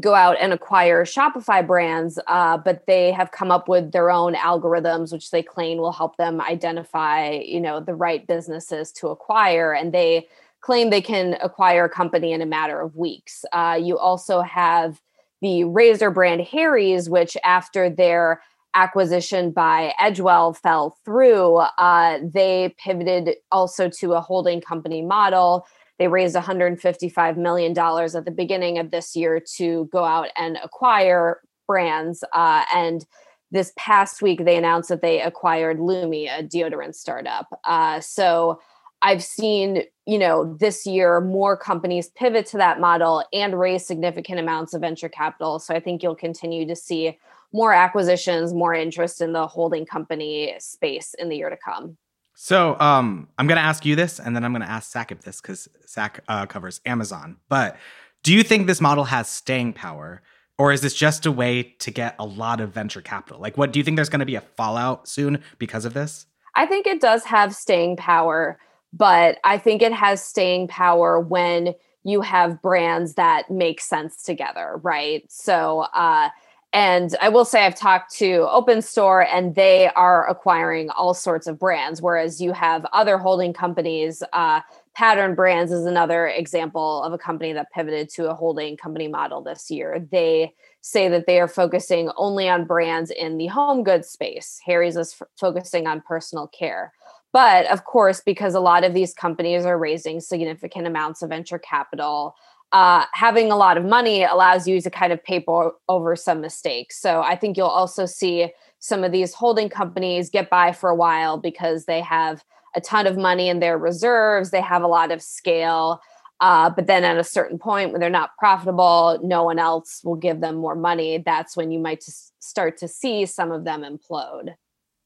go 0.00 0.14
out 0.14 0.36
and 0.40 0.52
acquire 0.52 1.04
Shopify 1.04 1.66
brands, 1.66 2.18
uh, 2.26 2.58
but 2.58 2.86
they 2.86 3.12
have 3.12 3.30
come 3.30 3.50
up 3.50 3.68
with 3.68 3.92
their 3.92 4.10
own 4.10 4.34
algorithms, 4.34 5.12
which 5.12 5.30
they 5.30 5.42
claim 5.42 5.78
will 5.78 5.92
help 5.92 6.16
them 6.16 6.40
identify, 6.40 7.30
you 7.30 7.60
know, 7.60 7.80
the 7.80 7.94
right 7.94 8.26
businesses 8.26 8.92
to 8.92 9.08
acquire. 9.08 9.72
And 9.72 9.92
they 9.92 10.28
claim 10.60 10.90
they 10.90 11.00
can 11.00 11.36
acquire 11.40 11.84
a 11.84 11.88
company 11.88 12.32
in 12.32 12.42
a 12.42 12.46
matter 12.46 12.80
of 12.80 12.96
weeks. 12.96 13.44
Uh, 13.52 13.78
you 13.80 13.98
also 13.98 14.42
have 14.42 15.00
the 15.40 15.64
razor 15.64 16.10
brand 16.10 16.42
Harry's, 16.42 17.08
which 17.08 17.36
after 17.44 17.88
their 17.88 18.42
acquisition 18.76 19.50
by 19.50 19.92
Edgewell 20.00 20.56
fell 20.56 20.98
through, 21.04 21.56
uh, 21.56 22.18
they 22.22 22.74
pivoted 22.78 23.36
also 23.50 23.88
to 23.88 24.12
a 24.12 24.20
holding 24.20 24.60
company 24.60 25.02
model. 25.02 25.66
They 25.98 26.08
raised 26.08 26.36
$155 26.36 27.36
million 27.36 27.76
at 27.76 28.24
the 28.24 28.30
beginning 28.30 28.78
of 28.78 28.90
this 28.90 29.16
year 29.16 29.42
to 29.56 29.86
go 29.86 30.04
out 30.04 30.28
and 30.36 30.58
acquire 30.62 31.40
brands. 31.66 32.22
Uh, 32.32 32.64
and 32.74 33.04
this 33.50 33.72
past 33.76 34.20
week, 34.20 34.44
they 34.44 34.56
announced 34.56 34.90
that 34.90 35.00
they 35.00 35.22
acquired 35.22 35.80
Lume, 35.80 36.12
a 36.12 36.42
deodorant 36.42 36.94
startup. 36.94 37.48
Uh, 37.64 38.00
so 38.00 38.60
I've 39.00 39.22
seen, 39.22 39.84
you 40.06 40.18
know, 40.18 40.56
this 40.58 40.86
year 40.86 41.20
more 41.20 41.56
companies 41.56 42.08
pivot 42.08 42.44
to 42.46 42.58
that 42.58 42.78
model 42.78 43.24
and 43.32 43.58
raise 43.58 43.86
significant 43.86 44.38
amounts 44.38 44.74
of 44.74 44.82
venture 44.82 45.08
capital. 45.08 45.58
So 45.58 45.74
I 45.74 45.80
think 45.80 46.02
you'll 46.02 46.14
continue 46.14 46.66
to 46.66 46.76
see 46.76 47.18
more 47.52 47.72
acquisitions, 47.72 48.52
more 48.52 48.74
interest 48.74 49.20
in 49.20 49.32
the 49.32 49.46
holding 49.46 49.86
company 49.86 50.54
space 50.58 51.14
in 51.18 51.28
the 51.28 51.36
year 51.36 51.50
to 51.50 51.56
come. 51.56 51.96
So 52.34 52.78
um, 52.78 53.28
I'm 53.38 53.46
going 53.46 53.56
to 53.56 53.64
ask 53.64 53.86
you 53.86 53.96
this, 53.96 54.20
and 54.20 54.36
then 54.36 54.44
I'm 54.44 54.52
going 54.52 54.62
to 54.62 54.70
ask 54.70 54.92
Saqib 54.92 55.22
this 55.22 55.40
because 55.40 55.68
Sak 55.86 56.22
uh, 56.28 56.44
covers 56.44 56.80
Amazon. 56.84 57.38
But 57.48 57.78
do 58.22 58.34
you 58.34 58.42
think 58.42 58.66
this 58.66 58.80
model 58.80 59.04
has 59.04 59.28
staying 59.28 59.72
power? 59.72 60.22
Or 60.58 60.72
is 60.72 60.80
this 60.80 60.94
just 60.94 61.26
a 61.26 61.32
way 61.32 61.62
to 61.80 61.90
get 61.90 62.14
a 62.18 62.24
lot 62.24 62.60
of 62.60 62.72
venture 62.72 63.02
capital? 63.02 63.40
Like, 63.40 63.58
what 63.58 63.72
do 63.72 63.78
you 63.78 63.84
think 63.84 63.96
there's 63.96 64.08
going 64.08 64.20
to 64.20 64.26
be 64.26 64.36
a 64.36 64.40
fallout 64.40 65.06
soon 65.06 65.42
because 65.58 65.84
of 65.84 65.94
this? 65.94 66.26
I 66.54 66.66
think 66.66 66.86
it 66.86 67.00
does 67.00 67.24
have 67.24 67.54
staying 67.54 67.96
power, 67.96 68.58
but 68.92 69.38
I 69.44 69.58
think 69.58 69.82
it 69.82 69.92
has 69.92 70.22
staying 70.22 70.68
power 70.68 71.20
when 71.20 71.74
you 72.04 72.22
have 72.22 72.62
brands 72.62 73.14
that 73.14 73.50
make 73.50 73.80
sense 73.80 74.22
together, 74.22 74.80
right? 74.82 75.24
So, 75.30 75.80
uh, 75.92 76.30
and 76.76 77.16
I 77.22 77.30
will 77.30 77.46
say, 77.46 77.64
I've 77.64 77.74
talked 77.74 78.12
to 78.16 78.40
OpenStore 78.40 79.26
and 79.32 79.54
they 79.54 79.88
are 79.96 80.28
acquiring 80.28 80.90
all 80.90 81.14
sorts 81.14 81.46
of 81.46 81.58
brands, 81.58 82.02
whereas 82.02 82.38
you 82.38 82.52
have 82.52 82.84
other 82.92 83.16
holding 83.16 83.54
companies. 83.54 84.22
Uh, 84.34 84.60
Pattern 84.94 85.34
Brands 85.34 85.72
is 85.72 85.86
another 85.86 86.26
example 86.26 87.02
of 87.02 87.14
a 87.14 87.18
company 87.18 87.54
that 87.54 87.72
pivoted 87.72 88.10
to 88.10 88.28
a 88.28 88.34
holding 88.34 88.76
company 88.76 89.08
model 89.08 89.40
this 89.40 89.70
year. 89.70 90.06
They 90.12 90.52
say 90.82 91.08
that 91.08 91.26
they 91.26 91.40
are 91.40 91.48
focusing 91.48 92.10
only 92.18 92.46
on 92.46 92.66
brands 92.66 93.10
in 93.10 93.38
the 93.38 93.46
home 93.46 93.82
goods 93.82 94.10
space. 94.10 94.60
Harry's 94.66 94.98
is 94.98 95.16
f- 95.18 95.28
focusing 95.40 95.86
on 95.86 96.02
personal 96.02 96.46
care. 96.46 96.92
But 97.32 97.64
of 97.70 97.84
course, 97.84 98.20
because 98.20 98.54
a 98.54 98.60
lot 98.60 98.84
of 98.84 98.92
these 98.92 99.14
companies 99.14 99.64
are 99.64 99.78
raising 99.78 100.20
significant 100.20 100.86
amounts 100.86 101.22
of 101.22 101.30
venture 101.30 101.58
capital, 101.58 102.34
uh, 102.72 103.04
having 103.12 103.50
a 103.50 103.56
lot 103.56 103.76
of 103.76 103.84
money 103.84 104.24
allows 104.24 104.66
you 104.66 104.80
to 104.80 104.90
kind 104.90 105.12
of 105.12 105.22
paper 105.22 105.72
over 105.88 106.16
some 106.16 106.40
mistakes. 106.40 107.00
So 107.00 107.22
I 107.22 107.36
think 107.36 107.56
you'll 107.56 107.66
also 107.66 108.06
see 108.06 108.52
some 108.78 109.04
of 109.04 109.12
these 109.12 109.34
holding 109.34 109.68
companies 109.68 110.30
get 110.30 110.50
by 110.50 110.72
for 110.72 110.90
a 110.90 110.94
while 110.94 111.38
because 111.38 111.86
they 111.86 112.00
have 112.00 112.44
a 112.74 112.80
ton 112.80 113.06
of 113.06 113.16
money 113.16 113.48
in 113.48 113.60
their 113.60 113.78
reserves, 113.78 114.50
they 114.50 114.60
have 114.60 114.82
a 114.82 114.88
lot 114.88 115.10
of 115.10 115.22
scale. 115.22 116.00
Uh, 116.40 116.68
but 116.68 116.86
then 116.86 117.02
at 117.02 117.16
a 117.16 117.24
certain 117.24 117.58
point 117.58 117.92
when 117.92 118.00
they're 118.00 118.10
not 118.10 118.36
profitable, 118.38 119.18
no 119.22 119.42
one 119.42 119.58
else 119.58 120.02
will 120.04 120.16
give 120.16 120.40
them 120.40 120.56
more 120.56 120.74
money. 120.74 121.22
That's 121.24 121.56
when 121.56 121.70
you 121.70 121.78
might 121.78 122.02
start 122.02 122.76
to 122.78 122.88
see 122.88 123.24
some 123.24 123.50
of 123.50 123.64
them 123.64 123.82
implode. 123.82 124.54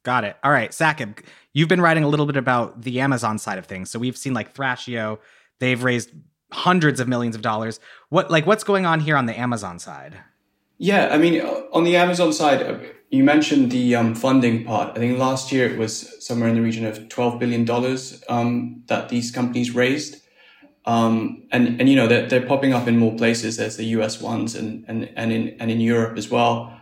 Got 0.02 0.24
it. 0.24 0.36
All 0.42 0.50
right, 0.50 0.70
Saqib, 0.70 1.22
you've 1.52 1.68
been 1.68 1.80
writing 1.80 2.02
a 2.02 2.08
little 2.08 2.26
bit 2.26 2.36
about 2.36 2.82
the 2.82 3.00
Amazon 3.00 3.38
side 3.38 3.58
of 3.58 3.66
things. 3.66 3.90
So 3.90 3.98
we've 3.98 4.16
seen 4.16 4.34
like 4.34 4.54
Thrasio, 4.54 5.18
they've 5.60 5.82
raised 5.82 6.10
hundreds 6.52 7.00
of 7.00 7.08
millions 7.08 7.34
of 7.34 7.42
dollars. 7.42 7.80
What 8.08 8.30
like 8.30 8.46
what's 8.46 8.64
going 8.64 8.86
on 8.86 9.00
here 9.00 9.16
on 9.16 9.26
the 9.26 9.38
Amazon 9.38 9.78
side? 9.78 10.18
Yeah, 10.82 11.10
I 11.12 11.18
mean, 11.18 11.42
on 11.42 11.84
the 11.84 11.96
Amazon 11.96 12.32
side, 12.32 12.62
uh, 12.62 12.78
you 13.10 13.22
mentioned 13.22 13.70
the 13.70 13.94
um, 13.96 14.14
funding 14.14 14.64
part. 14.64 14.96
I 14.96 15.00
think 15.00 15.18
last 15.18 15.52
year 15.52 15.68
it 15.68 15.76
was 15.76 16.24
somewhere 16.24 16.48
in 16.48 16.54
the 16.54 16.62
region 16.62 16.86
of 16.86 17.00
$12 17.00 17.38
billion 17.38 17.68
um, 18.30 18.82
that 18.86 19.10
these 19.10 19.30
companies 19.30 19.74
raised. 19.74 20.22
Um, 20.86 21.42
and, 21.52 21.78
and, 21.78 21.88
you 21.88 21.96
know, 21.96 22.06
they're, 22.06 22.26
they're 22.26 22.46
popping 22.46 22.72
up 22.72 22.88
in 22.88 22.96
more 22.96 23.14
places. 23.14 23.58
There's 23.58 23.76
the 23.76 23.84
US 23.96 24.22
ones 24.22 24.54
and, 24.54 24.86
and, 24.88 25.12
and 25.16 25.30
in, 25.30 25.48
and 25.60 25.70
in 25.70 25.80
Europe 25.80 26.16
as 26.16 26.30
well. 26.30 26.80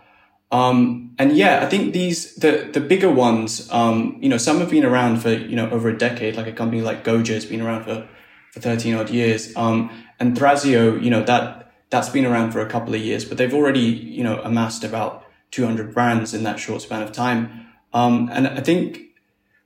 Um, 0.52 1.14
and 1.18 1.36
yeah, 1.36 1.60
I 1.64 1.66
think 1.66 1.92
these, 1.92 2.36
the, 2.36 2.70
the 2.72 2.80
bigger 2.80 3.10
ones, 3.10 3.68
um, 3.72 4.16
you 4.20 4.28
know, 4.28 4.38
some 4.38 4.60
have 4.60 4.70
been 4.70 4.84
around 4.84 5.18
for, 5.22 5.32
you 5.32 5.56
know, 5.56 5.68
over 5.70 5.88
a 5.88 5.98
decade, 5.98 6.36
like 6.36 6.46
a 6.46 6.52
company 6.52 6.82
like 6.82 7.04
Goja 7.04 7.34
has 7.34 7.46
been 7.46 7.60
around 7.60 7.84
for, 7.84 8.06
for 8.52 8.60
13 8.60 8.94
odd 8.94 9.10
years. 9.10 9.54
Um, 9.56 9.90
and 10.20 10.36
Thrasio, 10.36 11.02
you 11.02 11.10
know, 11.10 11.22
that, 11.24 11.72
that's 11.90 12.08
been 12.08 12.26
around 12.26 12.52
for 12.52 12.60
a 12.60 12.68
couple 12.68 12.94
of 12.94 13.00
years, 13.00 13.24
but 13.24 13.38
they've 13.38 13.54
already, 13.54 13.80
you 13.80 14.22
know, 14.22 14.40
amassed 14.42 14.84
about 14.84 15.24
200 15.50 15.94
brands 15.94 16.34
in 16.34 16.42
that 16.44 16.58
short 16.58 16.82
span 16.82 17.02
of 17.02 17.12
time. 17.12 17.66
Um, 17.92 18.28
and 18.32 18.46
I 18.46 18.60
think 18.60 19.00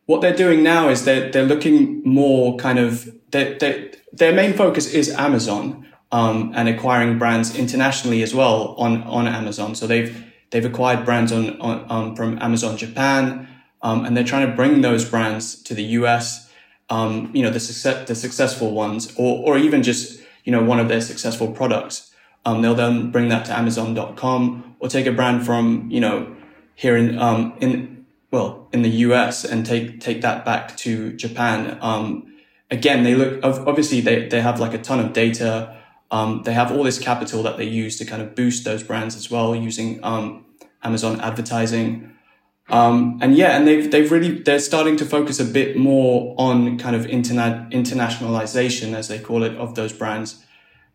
what 0.06 0.20
they're 0.20 0.36
doing 0.36 0.62
now 0.62 0.88
is 0.88 1.04
they're, 1.04 1.30
they're 1.30 1.46
looking 1.46 2.02
more 2.04 2.56
kind 2.56 2.78
of, 2.78 3.10
they 3.30 3.90
their 4.12 4.32
main 4.34 4.52
focus 4.52 4.92
is 4.92 5.08
Amazon, 5.10 5.86
um, 6.12 6.52
and 6.54 6.68
acquiring 6.68 7.18
brands 7.18 7.56
internationally 7.56 8.22
as 8.22 8.34
well 8.34 8.74
on, 8.76 9.02
on 9.04 9.26
Amazon. 9.26 9.74
So 9.74 9.86
they've, 9.86 10.24
they've 10.50 10.64
acquired 10.64 11.04
brands 11.06 11.32
on, 11.32 11.58
on, 11.60 11.86
um, 11.88 12.14
from 12.14 12.38
Amazon 12.40 12.76
Japan, 12.76 13.48
um, 13.80 14.04
and 14.04 14.16
they're 14.16 14.24
trying 14.24 14.48
to 14.48 14.54
bring 14.54 14.82
those 14.82 15.08
brands 15.08 15.60
to 15.62 15.74
the 15.74 15.82
US, 15.82 16.51
um, 16.90 17.30
you 17.34 17.42
know, 17.42 17.50
the 17.50 17.60
success, 17.60 18.06
the 18.08 18.14
successful 18.14 18.72
ones, 18.72 19.12
or, 19.16 19.46
or 19.46 19.58
even 19.58 19.82
just, 19.82 20.20
you 20.44 20.52
know, 20.52 20.62
one 20.62 20.78
of 20.78 20.88
their 20.88 21.00
successful 21.00 21.50
products. 21.50 22.12
Um, 22.44 22.62
they'll 22.62 22.74
then 22.74 23.10
bring 23.10 23.28
that 23.28 23.44
to 23.46 23.56
Amazon.com 23.56 24.76
or 24.80 24.88
take 24.88 25.06
a 25.06 25.12
brand 25.12 25.46
from, 25.46 25.88
you 25.90 26.00
know, 26.00 26.34
here 26.74 26.96
in, 26.96 27.18
um, 27.18 27.54
in, 27.60 28.04
well, 28.30 28.68
in 28.72 28.82
the 28.82 28.90
US 28.90 29.44
and 29.44 29.64
take, 29.64 30.00
take 30.00 30.22
that 30.22 30.44
back 30.44 30.76
to 30.78 31.12
Japan. 31.12 31.78
Um, 31.80 32.34
again, 32.70 33.04
they 33.04 33.14
look, 33.14 33.40
obviously 33.44 34.00
they, 34.00 34.28
they 34.28 34.40
have 34.40 34.58
like 34.58 34.74
a 34.74 34.78
ton 34.78 34.98
of 34.98 35.12
data. 35.12 35.76
Um, 36.10 36.42
they 36.42 36.52
have 36.52 36.72
all 36.72 36.82
this 36.82 36.98
capital 36.98 37.42
that 37.44 37.56
they 37.56 37.64
use 37.64 37.96
to 37.98 38.04
kind 38.04 38.20
of 38.20 38.34
boost 38.34 38.64
those 38.64 38.82
brands 38.82 39.14
as 39.14 39.30
well 39.30 39.54
using, 39.54 40.02
um, 40.04 40.44
Amazon 40.82 41.20
advertising. 41.20 42.11
Um, 42.68 43.18
and 43.20 43.36
yeah, 43.36 43.56
and 43.56 43.66
they've, 43.66 43.90
they've 43.90 44.10
really, 44.10 44.38
they're 44.38 44.60
starting 44.60 44.96
to 44.96 45.04
focus 45.04 45.40
a 45.40 45.44
bit 45.44 45.76
more 45.76 46.34
on 46.38 46.78
kind 46.78 46.96
of 46.96 47.06
internet, 47.06 47.70
internationalization, 47.70 48.94
as 48.94 49.08
they 49.08 49.18
call 49.18 49.42
it, 49.42 49.54
of 49.56 49.74
those 49.74 49.92
brands 49.92 50.44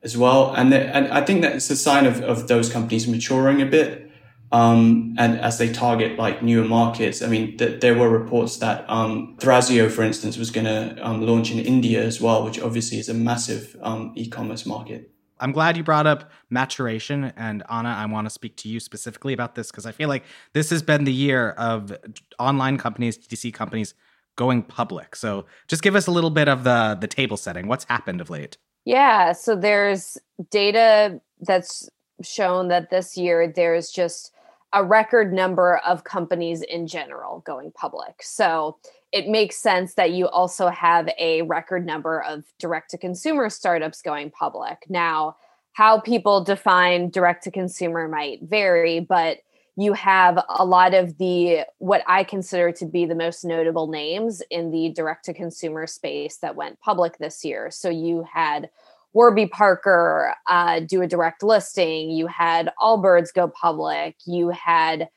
as 0.02 0.18
well. 0.18 0.54
And, 0.56 0.74
and 0.74 1.08
I 1.10 1.22
think 1.22 1.42
that 1.42 1.56
it's 1.56 1.70
a 1.70 1.76
sign 1.76 2.06
of, 2.06 2.22
of 2.22 2.48
those 2.48 2.72
companies 2.72 3.08
maturing 3.08 3.62
a 3.62 3.66
bit. 3.66 4.10
Um, 4.50 5.14
and 5.18 5.40
as 5.42 5.58
they 5.58 5.72
target 5.72 6.18
like 6.18 6.42
newer 6.42 6.64
markets, 6.64 7.22
I 7.22 7.28
mean, 7.28 7.58
th- 7.58 7.82
there 7.82 7.96
were 7.96 8.10
reports 8.10 8.58
that, 8.58 8.90
um, 8.90 9.36
Thrasio, 9.40 9.92
for 9.92 10.04
instance, 10.04 10.38
was 10.38 10.52
going 10.52 10.66
to, 10.66 11.06
um, 11.06 11.22
launch 11.22 11.52
in 11.52 11.60
India 11.60 12.02
as 12.02 12.22
well, 12.22 12.46
which 12.46 12.58
obviously 12.58 12.98
is 12.98 13.10
a 13.10 13.14
massive, 13.14 13.76
um, 13.82 14.14
e-commerce 14.16 14.66
market. 14.66 15.12
I'm 15.40 15.52
glad 15.52 15.78
you 15.78 15.84
brought 15.84 16.08
up 16.08 16.32
maturation. 16.50 17.34
And 17.36 17.64
Anna, 17.70 17.90
I 17.90 18.06
want 18.06 18.26
to 18.26 18.30
speak 18.30 18.56
to 18.58 18.70
you 18.70 18.80
specifically 18.80 19.34
about 19.34 19.56
this 19.56 19.72
because 19.72 19.86
I 19.86 19.92
feel 19.92 20.10
like 20.10 20.24
this 20.54 20.70
has 20.70 20.82
been 20.82 21.04
the 21.04 21.14
year 21.14 21.52
of 21.52 21.96
online 22.40 22.78
companies, 22.78 23.18
DTC 23.18 23.54
companies 23.54 23.94
going 24.36 24.64
public. 24.64 25.16
So 25.16 25.46
just 25.68 25.84
give 25.84 25.96
us 25.96 26.08
a 26.08 26.12
little 26.12 26.30
bit 26.30 26.48
of 26.48 26.64
the 26.64 26.98
the 27.00 27.08
table 27.08 27.38
setting. 27.38 27.68
What's 27.68 27.84
happened 27.86 28.22
of 28.22 28.30
late? 28.30 28.58
Yeah, 28.86 29.34
so 29.34 29.56
there's 29.56 30.18
data 30.50 31.20
that's 31.42 31.90
shown 32.24 32.70
that 32.70 32.90
this 32.90 33.18
year 33.18 33.52
there's 33.54 33.90
just 33.90 34.32
a 34.74 34.84
record 34.84 35.34
number 35.34 35.78
of 35.86 36.04
companies 36.04 36.62
in 36.62 36.88
general 36.88 37.42
going 37.46 37.72
public. 37.72 38.22
So 38.22 38.78
it 39.12 39.28
makes 39.28 39.56
sense 39.56 39.94
that 39.94 40.12
you 40.12 40.28
also 40.28 40.68
have 40.68 41.10
a 41.18 41.42
record 41.44 41.86
number 41.86 42.22
of 42.22 42.44
direct 42.60 42.92
to 42.92 42.98
consumer 42.98 43.50
startups 43.50 44.02
going 44.02 44.32
public. 44.32 44.86
Now, 44.90 45.38
how 45.74 46.00
people 46.00 46.44
define 46.44 47.10
direct 47.10 47.44
to 47.44 47.52
consumer 47.52 48.08
might 48.08 48.42
vary, 48.42 49.00
but 49.00 49.38
you 49.76 49.94
have 49.94 50.44
a 50.50 50.66
lot 50.66 50.96
of 50.96 51.18
the 51.20 51.60
what 51.78 52.02
I 52.08 52.24
consider 52.24 52.72
to 52.74 52.86
be 52.86 53.06
the 53.06 53.16
most 53.16 53.46
notable 53.46 53.88
names 53.88 54.42
in 54.50 54.72
the 54.72 54.90
direct 54.90 55.26
to 55.26 55.36
consumer 55.36 55.86
space 55.86 56.38
that 56.38 56.56
went 56.56 56.82
public 56.82 57.20
this 57.20 57.46
year. 57.46 57.70
So 57.70 57.90
you 57.90 58.26
had 58.32 58.72
Warby 59.14 59.48
Parker 59.48 60.34
uh, 60.50 60.80
do 60.80 61.04
a 61.04 61.08
direct 61.08 61.44
listing, 61.44 62.10
you 62.10 62.26
had 62.26 62.72
Allbirds 62.80 63.34
go 63.34 63.48
public, 63.48 64.16
you 64.26 64.50
had 64.50 65.10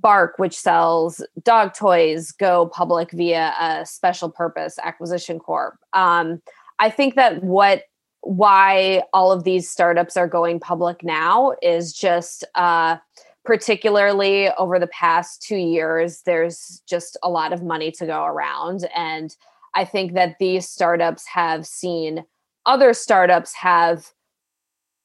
Bark, 0.00 0.38
which 0.38 0.56
sells 0.56 1.24
dog 1.42 1.74
toys, 1.74 2.32
go 2.32 2.66
public 2.66 3.10
via 3.12 3.54
a 3.60 3.86
special 3.86 4.30
purpose 4.30 4.78
acquisition 4.82 5.38
corp. 5.38 5.78
Um, 5.92 6.42
I 6.78 6.90
think 6.90 7.14
that 7.14 7.42
what 7.42 7.82
why 8.22 9.02
all 9.12 9.30
of 9.30 9.44
these 9.44 9.68
startups 9.68 10.16
are 10.16 10.26
going 10.26 10.58
public 10.58 11.04
now 11.04 11.54
is 11.62 11.92
just 11.92 12.44
uh, 12.56 12.96
particularly 13.44 14.50
over 14.58 14.78
the 14.78 14.88
past 14.88 15.40
two 15.40 15.56
years, 15.56 16.22
there's 16.26 16.82
just 16.88 17.16
a 17.22 17.30
lot 17.30 17.52
of 17.52 17.62
money 17.62 17.92
to 17.92 18.04
go 18.04 18.24
around. 18.24 18.86
And 18.94 19.34
I 19.74 19.84
think 19.84 20.14
that 20.14 20.36
these 20.40 20.68
startups 20.68 21.26
have 21.26 21.64
seen 21.64 22.24
other 22.66 22.92
startups 22.92 23.54
have 23.54 24.10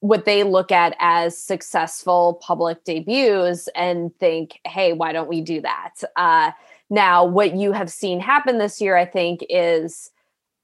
what 0.02 0.26
they 0.26 0.44
look 0.44 0.72
at 0.72 0.96
as 1.00 1.38
successful 1.38 2.40
public 2.42 2.84
debuts 2.84 3.70
and 3.76 4.14
think, 4.18 4.60
hey, 4.66 4.94
why 4.94 5.14
don't 5.14 5.30
we 5.30 5.42
do 5.42 5.62
that? 5.62 5.94
Uh, 6.16 6.52
now, 6.90 7.24
what 7.24 7.56
you 7.56 7.72
have 7.72 7.90
seen 7.90 8.20
happen 8.20 8.58
this 8.58 8.82
year, 8.82 8.98
I 8.98 9.06
think, 9.06 9.46
is 9.50 10.12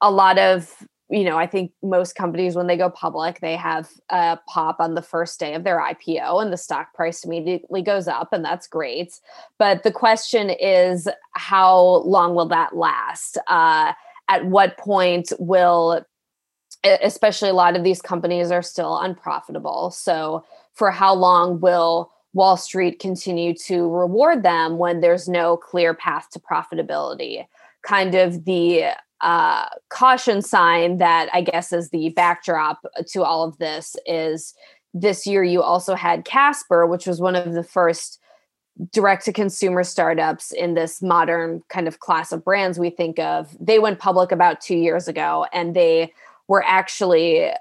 a 0.01 0.11
lot 0.11 0.37
of 0.37 0.85
you 1.09 1.23
know, 1.23 1.37
I 1.37 1.47
think 1.47 1.71
most 1.81 2.15
companies, 2.15 2.55
when 2.55 2.67
they 2.67 2.75
go 2.75 2.89
public, 2.89 3.39
they 3.39 3.55
have 3.55 3.89
a 4.09 4.37
pop 4.47 4.77
on 4.79 4.93
the 4.93 5.01
first 5.01 5.39
day 5.39 5.53
of 5.53 5.63
their 5.63 5.79
IPO 5.79 6.41
and 6.41 6.51
the 6.51 6.57
stock 6.57 6.93
price 6.93 7.23
immediately 7.23 7.81
goes 7.81 8.09
up, 8.09 8.33
and 8.33 8.43
that's 8.43 8.67
great. 8.67 9.17
But 9.57 9.83
the 9.83 9.91
question 9.91 10.49
is, 10.49 11.07
how 11.31 12.03
long 12.05 12.35
will 12.35 12.47
that 12.49 12.75
last? 12.75 13.37
Uh, 13.47 13.93
at 14.27 14.47
what 14.47 14.77
point 14.77 15.31
will 15.39 16.05
especially 17.01 17.49
a 17.49 17.53
lot 17.53 17.75
of 17.75 17.83
these 17.83 18.01
companies 18.01 18.51
are 18.51 18.61
still 18.61 18.97
unprofitable 18.99 19.91
so 19.91 20.43
for 20.73 20.91
how 20.91 21.13
long 21.13 21.59
will 21.59 22.11
wall 22.33 22.57
street 22.57 22.99
continue 22.99 23.53
to 23.53 23.89
reward 23.89 24.43
them 24.43 24.77
when 24.77 25.01
there's 25.01 25.27
no 25.27 25.57
clear 25.57 25.93
path 25.93 26.29
to 26.29 26.39
profitability 26.39 27.45
kind 27.83 28.15
of 28.15 28.45
the 28.45 28.85
uh, 29.21 29.67
caution 29.89 30.41
sign 30.41 30.97
that 30.97 31.29
i 31.33 31.41
guess 31.41 31.73
is 31.73 31.89
the 31.89 32.09
backdrop 32.09 32.85
to 33.07 33.23
all 33.23 33.43
of 33.43 33.57
this 33.57 33.95
is 34.05 34.53
this 34.93 35.25
year 35.25 35.43
you 35.43 35.61
also 35.61 35.95
had 35.95 36.25
casper 36.25 36.85
which 36.85 37.07
was 37.07 37.19
one 37.19 37.35
of 37.35 37.53
the 37.53 37.63
first 37.63 38.19
direct 38.91 39.25
to 39.25 39.33
consumer 39.33 39.83
startups 39.83 40.51
in 40.51 40.73
this 40.73 41.01
modern 41.01 41.63
kind 41.69 41.87
of 41.87 41.99
class 41.99 42.31
of 42.31 42.43
brands 42.43 42.77
we 42.77 42.89
think 42.89 43.19
of. 43.19 43.55
They 43.59 43.79
went 43.79 43.99
public 43.99 44.31
about 44.31 44.61
two 44.61 44.75
years 44.75 45.07
ago 45.07 45.45
and 45.51 45.75
they 45.75 46.13
were 46.47 46.63
actually 46.65 47.51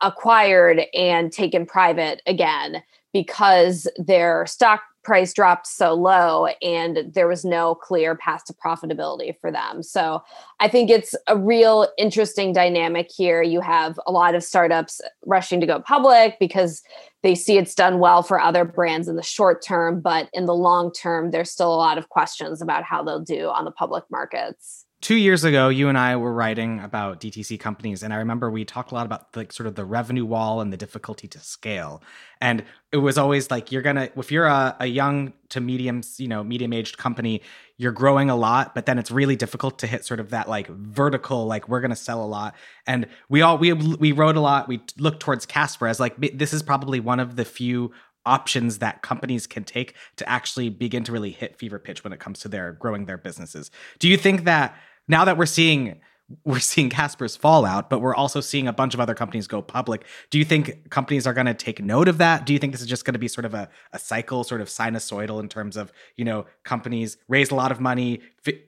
acquired 0.00 0.82
and 0.94 1.32
taken 1.32 1.66
private 1.66 2.20
again 2.26 2.82
because 3.12 3.88
their 3.96 4.44
stock 4.46 4.82
price 5.04 5.32
dropped 5.32 5.66
so 5.66 5.92
low 5.92 6.46
and 6.62 7.12
there 7.12 7.28
was 7.28 7.44
no 7.44 7.74
clear 7.74 8.16
path 8.16 8.44
to 8.46 8.54
profitability 8.54 9.34
for 9.40 9.52
them. 9.52 9.82
So 9.82 10.22
I 10.60 10.68
think 10.68 10.90
it's 10.90 11.14
a 11.28 11.36
real 11.36 11.86
interesting 11.98 12.52
dynamic 12.52 13.10
here. 13.14 13.42
You 13.42 13.60
have 13.60 14.00
a 14.06 14.12
lot 14.12 14.34
of 14.34 14.42
startups 14.42 15.00
rushing 15.26 15.60
to 15.60 15.66
go 15.66 15.78
public 15.78 16.38
because 16.40 16.82
they 17.22 17.34
see 17.34 17.58
it's 17.58 17.74
done 17.74 17.98
well 17.98 18.22
for 18.22 18.40
other 18.40 18.64
brands 18.64 19.06
in 19.06 19.16
the 19.16 19.22
short 19.22 19.62
term, 19.62 20.00
but 20.00 20.28
in 20.32 20.46
the 20.46 20.54
long 20.54 20.90
term, 20.90 21.30
there's 21.30 21.50
still 21.50 21.72
a 21.72 21.76
lot 21.76 21.98
of 21.98 22.08
questions 22.08 22.60
about 22.60 22.82
how 22.82 23.02
they'll 23.02 23.20
do 23.20 23.48
on 23.48 23.64
the 23.64 23.70
public 23.70 24.04
markets 24.10 24.83
two 25.04 25.16
years 25.16 25.44
ago, 25.44 25.68
you 25.68 25.90
and 25.90 25.98
I 25.98 26.16
were 26.16 26.32
writing 26.32 26.80
about 26.80 27.20
DTC 27.20 27.60
companies, 27.60 28.02
and 28.02 28.10
I 28.10 28.16
remember 28.16 28.50
we 28.50 28.64
talked 28.64 28.90
a 28.90 28.94
lot 28.94 29.04
about 29.04 29.36
like 29.36 29.52
sort 29.52 29.66
of 29.66 29.74
the 29.74 29.84
revenue 29.84 30.24
wall 30.24 30.62
and 30.62 30.72
the 30.72 30.78
difficulty 30.78 31.28
to 31.28 31.38
scale. 31.40 32.02
And 32.40 32.64
it 32.90 32.96
was 32.96 33.18
always 33.18 33.50
like 33.50 33.70
you're 33.70 33.82
gonna 33.82 34.08
if 34.16 34.32
you're 34.32 34.46
a, 34.46 34.74
a 34.80 34.86
young 34.86 35.34
to 35.50 35.60
medium, 35.60 36.00
you 36.16 36.26
know, 36.26 36.42
medium 36.42 36.72
aged 36.72 36.96
company, 36.96 37.42
you're 37.76 37.92
growing 37.92 38.30
a 38.30 38.34
lot, 38.34 38.74
but 38.74 38.86
then 38.86 38.98
it's 38.98 39.10
really 39.10 39.36
difficult 39.36 39.78
to 39.80 39.86
hit 39.86 40.06
sort 40.06 40.20
of 40.20 40.30
that 40.30 40.48
like 40.48 40.68
vertical, 40.68 41.44
like 41.44 41.68
we're 41.68 41.82
gonna 41.82 41.94
sell 41.94 42.24
a 42.24 42.26
lot. 42.26 42.54
And 42.86 43.06
we 43.28 43.42
all 43.42 43.58
we 43.58 43.74
we 43.74 44.12
wrote 44.12 44.36
a 44.36 44.40
lot. 44.40 44.68
We 44.68 44.80
looked 44.96 45.20
towards 45.20 45.44
Casper 45.44 45.86
as 45.86 46.00
like 46.00 46.16
this 46.38 46.54
is 46.54 46.62
probably 46.62 46.98
one 46.98 47.20
of 47.20 47.36
the 47.36 47.44
few 47.44 47.92
options 48.24 48.78
that 48.78 49.02
companies 49.02 49.46
can 49.46 49.64
take 49.64 49.94
to 50.16 50.26
actually 50.26 50.70
begin 50.70 51.04
to 51.04 51.12
really 51.12 51.30
hit 51.30 51.58
fever 51.58 51.78
pitch 51.78 52.02
when 52.02 52.12
it 52.14 52.20
comes 52.20 52.38
to 52.40 52.48
their 52.48 52.72
growing 52.72 53.04
their 53.04 53.18
businesses. 53.18 53.70
Do 53.98 54.08
you 54.08 54.16
think 54.16 54.44
that 54.44 54.74
now 55.08 55.24
that 55.24 55.36
we're 55.36 55.46
seeing 55.46 56.00
we're 56.44 56.58
seeing 56.58 56.88
Casper's 56.88 57.36
fallout, 57.36 57.90
but 57.90 58.00
we're 58.00 58.14
also 58.14 58.40
seeing 58.40 58.66
a 58.66 58.72
bunch 58.72 58.94
of 58.94 59.00
other 59.00 59.14
companies 59.14 59.46
go 59.46 59.60
public. 59.60 60.04
Do 60.30 60.38
you 60.38 60.44
think 60.44 60.88
companies 60.90 61.26
are 61.26 61.34
going 61.34 61.46
to 61.46 61.54
take 61.54 61.82
note 61.82 62.08
of 62.08 62.18
that? 62.18 62.46
Do 62.46 62.52
you 62.52 62.58
think 62.58 62.72
this 62.72 62.80
is 62.80 62.86
just 62.86 63.04
going 63.04 63.12
to 63.12 63.18
be 63.18 63.28
sort 63.28 63.44
of 63.44 63.52
a, 63.52 63.68
a 63.92 63.98
cycle, 63.98 64.42
sort 64.42 64.60
of 64.60 64.68
sinusoidal 64.68 65.40
in 65.40 65.48
terms 65.48 65.76
of, 65.76 65.92
you 66.16 66.24
know, 66.24 66.46
companies 66.64 67.18
raise 67.28 67.50
a 67.50 67.54
lot 67.54 67.70
of 67.70 67.80
money, 67.80 68.20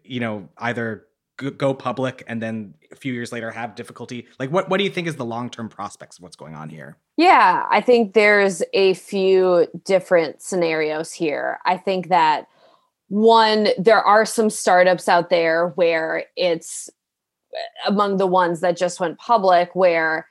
you 0.05 0.21
know, 0.21 0.49
either 0.59 1.07
go 1.37 1.75
public 1.75 2.23
and 2.27 2.43
then 2.43 2.75
a 2.93 2.97
few 2.97 3.13
years 3.13 3.33
later 3.33 3.51
have 3.51 3.75
difficulty? 3.75 4.27
Like, 4.39 4.51
what, 4.51 4.69
what 4.69 4.79
do 4.79 4.85
you 4.85 4.91
think 4.91 5.07
is 5.07 5.17
the 5.17 5.25
long 5.25 5.51
term 5.51 5.69
prospects 5.69 6.19
of 6.19 6.23
what's 6.23 6.37
going 6.37 6.55
on 6.55 6.69
here? 6.69 6.99
Yeah, 7.17 7.67
I 7.71 7.81
think 7.81 8.13
there's 8.13 8.63
a 8.75 8.95
few 8.95 9.67
different 9.85 10.43
scenarios 10.43 11.13
here. 11.13 11.59
I 11.65 11.79
think 11.79 12.09
that 12.09 12.49
one 13.09 13.69
there 13.79 14.03
are 14.03 14.25
some 14.25 14.51
startups 14.51 15.09
out 15.09 15.31
there 15.31 15.69
where 15.77 16.25
it's 16.37 16.91
among 17.87 18.17
the 18.17 18.27
ones 18.27 18.61
that 18.61 18.77
just 18.77 19.01
went 19.01 19.19
public 19.19 19.75
where 19.75 20.27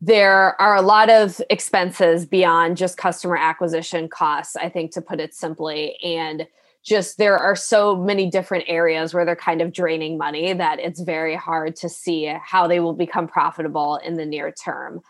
there 0.00 0.60
are 0.60 0.74
a 0.74 0.82
lot 0.82 1.10
of 1.10 1.40
expenses 1.50 2.26
beyond 2.26 2.76
just 2.76 2.96
customer 2.96 3.36
acquisition 3.36 4.08
costs 4.08 4.56
i 4.56 4.68
think 4.68 4.92
to 4.92 5.02
put 5.02 5.20
it 5.20 5.34
simply. 5.34 5.96
And 6.02 6.46
just 6.82 7.16
there 7.16 7.38
are 7.38 7.54
so 7.54 7.94
many 7.94 8.28
different 8.28 8.64
areas 8.66 9.14
where 9.14 9.24
they're 9.24 9.36
kind 9.36 9.60
of 9.60 9.72
draining 9.72 10.18
money 10.18 10.52
that 10.52 10.80
it's 10.80 11.00
very 11.00 11.36
hard 11.36 11.76
to 11.76 11.88
see 11.88 12.32
how 12.44 12.66
they 12.66 12.80
will 12.80 12.92
become 12.92 13.28
profitable 13.28 14.00
in 14.04 14.14
the 14.14 14.26
near 14.26 14.50
term. 14.50 15.00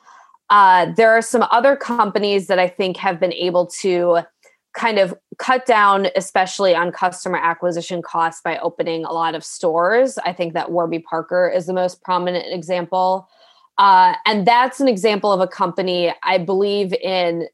Uh, 0.50 0.92
there 0.96 1.10
are 1.12 1.22
some 1.22 1.46
other 1.50 1.76
companies 1.76 2.46
that 2.46 2.58
i 2.58 2.68
think 2.68 2.96
have 2.96 3.18
been 3.18 3.32
able 3.32 3.66
to 3.66 4.18
kind 4.74 4.98
of 4.98 5.14
cut 5.38 5.66
down, 5.66 6.08
especially 6.16 6.74
on 6.74 6.92
customer 6.92 7.38
acquisition 7.38 8.02
costs 8.02 8.40
by 8.42 8.58
opening 8.58 9.04
a 9.04 9.12
lot 9.12 9.34
of 9.34 9.44
stores. 9.44 10.18
I 10.24 10.32
think 10.32 10.54
that 10.54 10.70
Warby 10.70 11.00
Parker 11.00 11.48
is 11.48 11.66
the 11.66 11.72
most 11.72 12.02
prominent 12.02 12.46
example. 12.48 13.28
Uh, 13.78 14.14
and 14.26 14.46
that's 14.46 14.80
an 14.80 14.88
example 14.88 15.32
of 15.32 15.40
a 15.40 15.46
company 15.46 16.14
I 16.22 16.38
believe 16.38 16.92
in, 16.94 17.48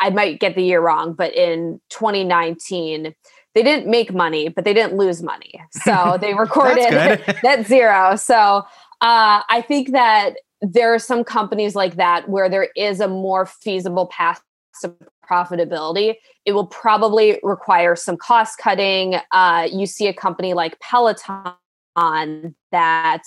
I 0.00 0.10
might 0.10 0.40
get 0.40 0.54
the 0.54 0.62
year 0.62 0.80
wrong, 0.80 1.14
but 1.14 1.34
in 1.34 1.80
2019, 1.90 3.14
they 3.54 3.62
didn't 3.62 3.88
make 3.88 4.12
money, 4.12 4.48
but 4.48 4.64
they 4.64 4.74
didn't 4.74 4.96
lose 4.96 5.22
money. 5.22 5.60
So 5.70 6.18
they 6.20 6.34
recorded 6.34 6.90
net 7.42 7.66
zero. 7.66 8.16
So 8.16 8.64
uh, 9.00 9.42
I 9.48 9.64
think 9.66 9.92
that 9.92 10.34
there 10.60 10.94
are 10.94 10.98
some 10.98 11.24
companies 11.24 11.74
like 11.74 11.96
that 11.96 12.28
where 12.28 12.48
there 12.48 12.68
is 12.76 13.00
a 13.00 13.08
more 13.08 13.46
feasible 13.46 14.06
path 14.06 14.42
to 14.80 14.94
profitability, 15.28 16.14
it 16.44 16.52
will 16.52 16.66
probably 16.66 17.38
require 17.42 17.96
some 17.96 18.16
cost 18.16 18.58
cutting. 18.58 19.16
Uh, 19.32 19.68
you 19.70 19.86
see 19.86 20.06
a 20.06 20.14
company 20.14 20.54
like 20.54 20.78
Peloton 20.80 22.54
that 22.72 23.22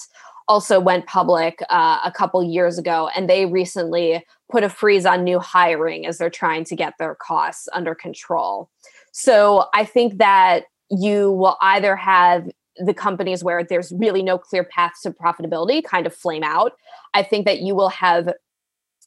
also 0.47 0.79
went 0.79 1.05
public 1.05 1.60
uh, 1.69 1.99
a 2.03 2.12
couple 2.12 2.43
years 2.43 2.77
ago, 2.77 3.10
and 3.15 3.29
they 3.29 3.45
recently 3.45 4.23
put 4.49 4.63
a 4.63 4.69
freeze 4.69 5.05
on 5.05 5.23
new 5.23 5.39
hiring 5.39 6.05
as 6.05 6.17
they're 6.17 6.29
trying 6.29 6.63
to 6.63 6.75
get 6.75 6.93
their 6.99 7.15
costs 7.15 7.67
under 7.73 7.93
control. 7.93 8.69
So 9.12 9.65
I 9.73 9.83
think 9.83 10.19
that 10.19 10.65
you 10.89 11.31
will 11.31 11.57
either 11.62 11.95
have 11.95 12.49
the 12.77 12.93
companies 12.93 13.43
where 13.43 13.63
there's 13.63 13.91
really 13.91 14.23
no 14.23 14.38
clear 14.38 14.63
path 14.63 14.93
to 15.03 15.12
profitability 15.12 15.83
kind 15.83 16.05
of 16.05 16.15
flame 16.15 16.43
out. 16.43 16.73
I 17.13 17.23
think 17.23 17.45
that 17.45 17.60
you 17.60 17.75
will 17.75 17.89
have 17.89 18.31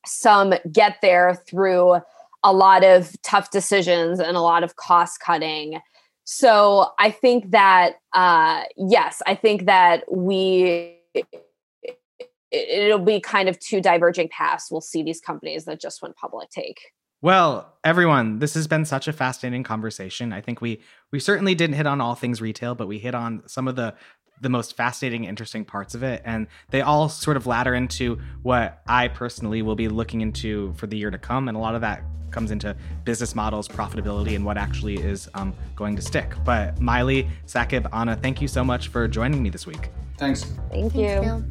some 0.06 0.54
get 0.72 0.96
there 1.02 1.34
through 1.46 2.00
a 2.42 2.52
lot 2.52 2.84
of 2.84 3.14
tough 3.22 3.50
decisions 3.50 4.20
and 4.20 4.36
a 4.36 4.40
lot 4.40 4.62
of 4.62 4.76
cost 4.76 5.20
cutting. 5.20 5.80
So 6.24 6.90
I 6.98 7.10
think 7.10 7.50
that 7.50 7.94
uh, 8.12 8.64
yes, 8.76 9.22
I 9.26 9.34
think 9.34 9.66
that 9.66 10.04
we 10.10 10.96
it'll 12.50 12.98
be 12.98 13.20
kind 13.20 13.48
of 13.48 13.58
two 13.58 13.80
diverging 13.80 14.28
paths. 14.28 14.70
We'll 14.70 14.80
see 14.80 15.02
these 15.02 15.20
companies 15.20 15.64
that 15.64 15.80
just 15.80 16.02
went 16.02 16.16
public 16.16 16.50
take. 16.50 16.80
Well, 17.22 17.76
everyone, 17.84 18.38
this 18.38 18.54
has 18.54 18.66
been 18.66 18.86
such 18.86 19.06
a 19.06 19.12
fascinating 19.12 19.62
conversation. 19.62 20.32
I 20.32 20.40
think 20.40 20.62
we 20.62 20.80
we 21.12 21.20
certainly 21.20 21.54
didn't 21.54 21.76
hit 21.76 21.86
on 21.86 22.00
all 22.00 22.14
things 22.14 22.40
retail, 22.40 22.74
but 22.74 22.88
we 22.88 22.98
hit 22.98 23.14
on 23.14 23.42
some 23.46 23.68
of 23.68 23.76
the 23.76 23.94
the 24.40 24.48
most 24.48 24.76
fascinating, 24.76 25.24
interesting 25.24 25.64
parts 25.64 25.94
of 25.94 26.02
it. 26.02 26.22
And 26.24 26.46
they 26.70 26.80
all 26.80 27.08
sort 27.08 27.36
of 27.36 27.46
ladder 27.46 27.74
into 27.74 28.18
what 28.42 28.82
I 28.86 29.08
personally 29.08 29.62
will 29.62 29.76
be 29.76 29.88
looking 29.88 30.20
into 30.20 30.72
for 30.74 30.86
the 30.86 30.96
year 30.96 31.10
to 31.10 31.18
come. 31.18 31.48
And 31.48 31.56
a 31.56 31.60
lot 31.60 31.74
of 31.74 31.80
that 31.82 32.02
comes 32.30 32.50
into 32.50 32.76
business 33.04 33.34
models, 33.34 33.68
profitability, 33.68 34.36
and 34.36 34.44
what 34.44 34.56
actually 34.56 34.96
is 34.96 35.28
um, 35.34 35.52
going 35.76 35.96
to 35.96 36.02
stick. 36.02 36.32
But 36.44 36.80
Maile, 36.80 37.28
Saqib, 37.46 37.88
Anna, 37.92 38.16
thank 38.16 38.40
you 38.40 38.48
so 38.48 38.64
much 38.64 38.88
for 38.88 39.08
joining 39.08 39.42
me 39.42 39.50
this 39.50 39.66
week. 39.66 39.90
Thanks. 40.16 40.44
Thank 40.70 40.94
you. 40.94 41.44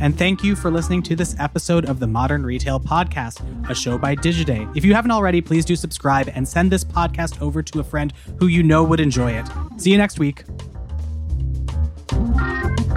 And 0.00 0.16
thank 0.16 0.44
you 0.44 0.54
for 0.54 0.70
listening 0.70 1.02
to 1.04 1.16
this 1.16 1.34
episode 1.40 1.84
of 1.84 1.98
the 1.98 2.06
Modern 2.06 2.44
Retail 2.44 2.78
Podcast, 2.78 3.42
a 3.68 3.74
show 3.74 3.98
by 3.98 4.14
Digiday. 4.14 4.76
If 4.76 4.84
you 4.84 4.94
haven't 4.94 5.10
already, 5.10 5.40
please 5.40 5.64
do 5.64 5.74
subscribe 5.74 6.30
and 6.34 6.46
send 6.46 6.70
this 6.70 6.84
podcast 6.84 7.42
over 7.42 7.64
to 7.64 7.80
a 7.80 7.84
friend 7.84 8.12
who 8.38 8.46
you 8.46 8.62
know 8.62 8.84
would 8.84 9.00
enjoy 9.00 9.32
it. 9.32 9.48
See 9.76 9.90
you 9.90 9.98
next 9.98 10.20
week. 10.20 10.44
Música 12.12 12.87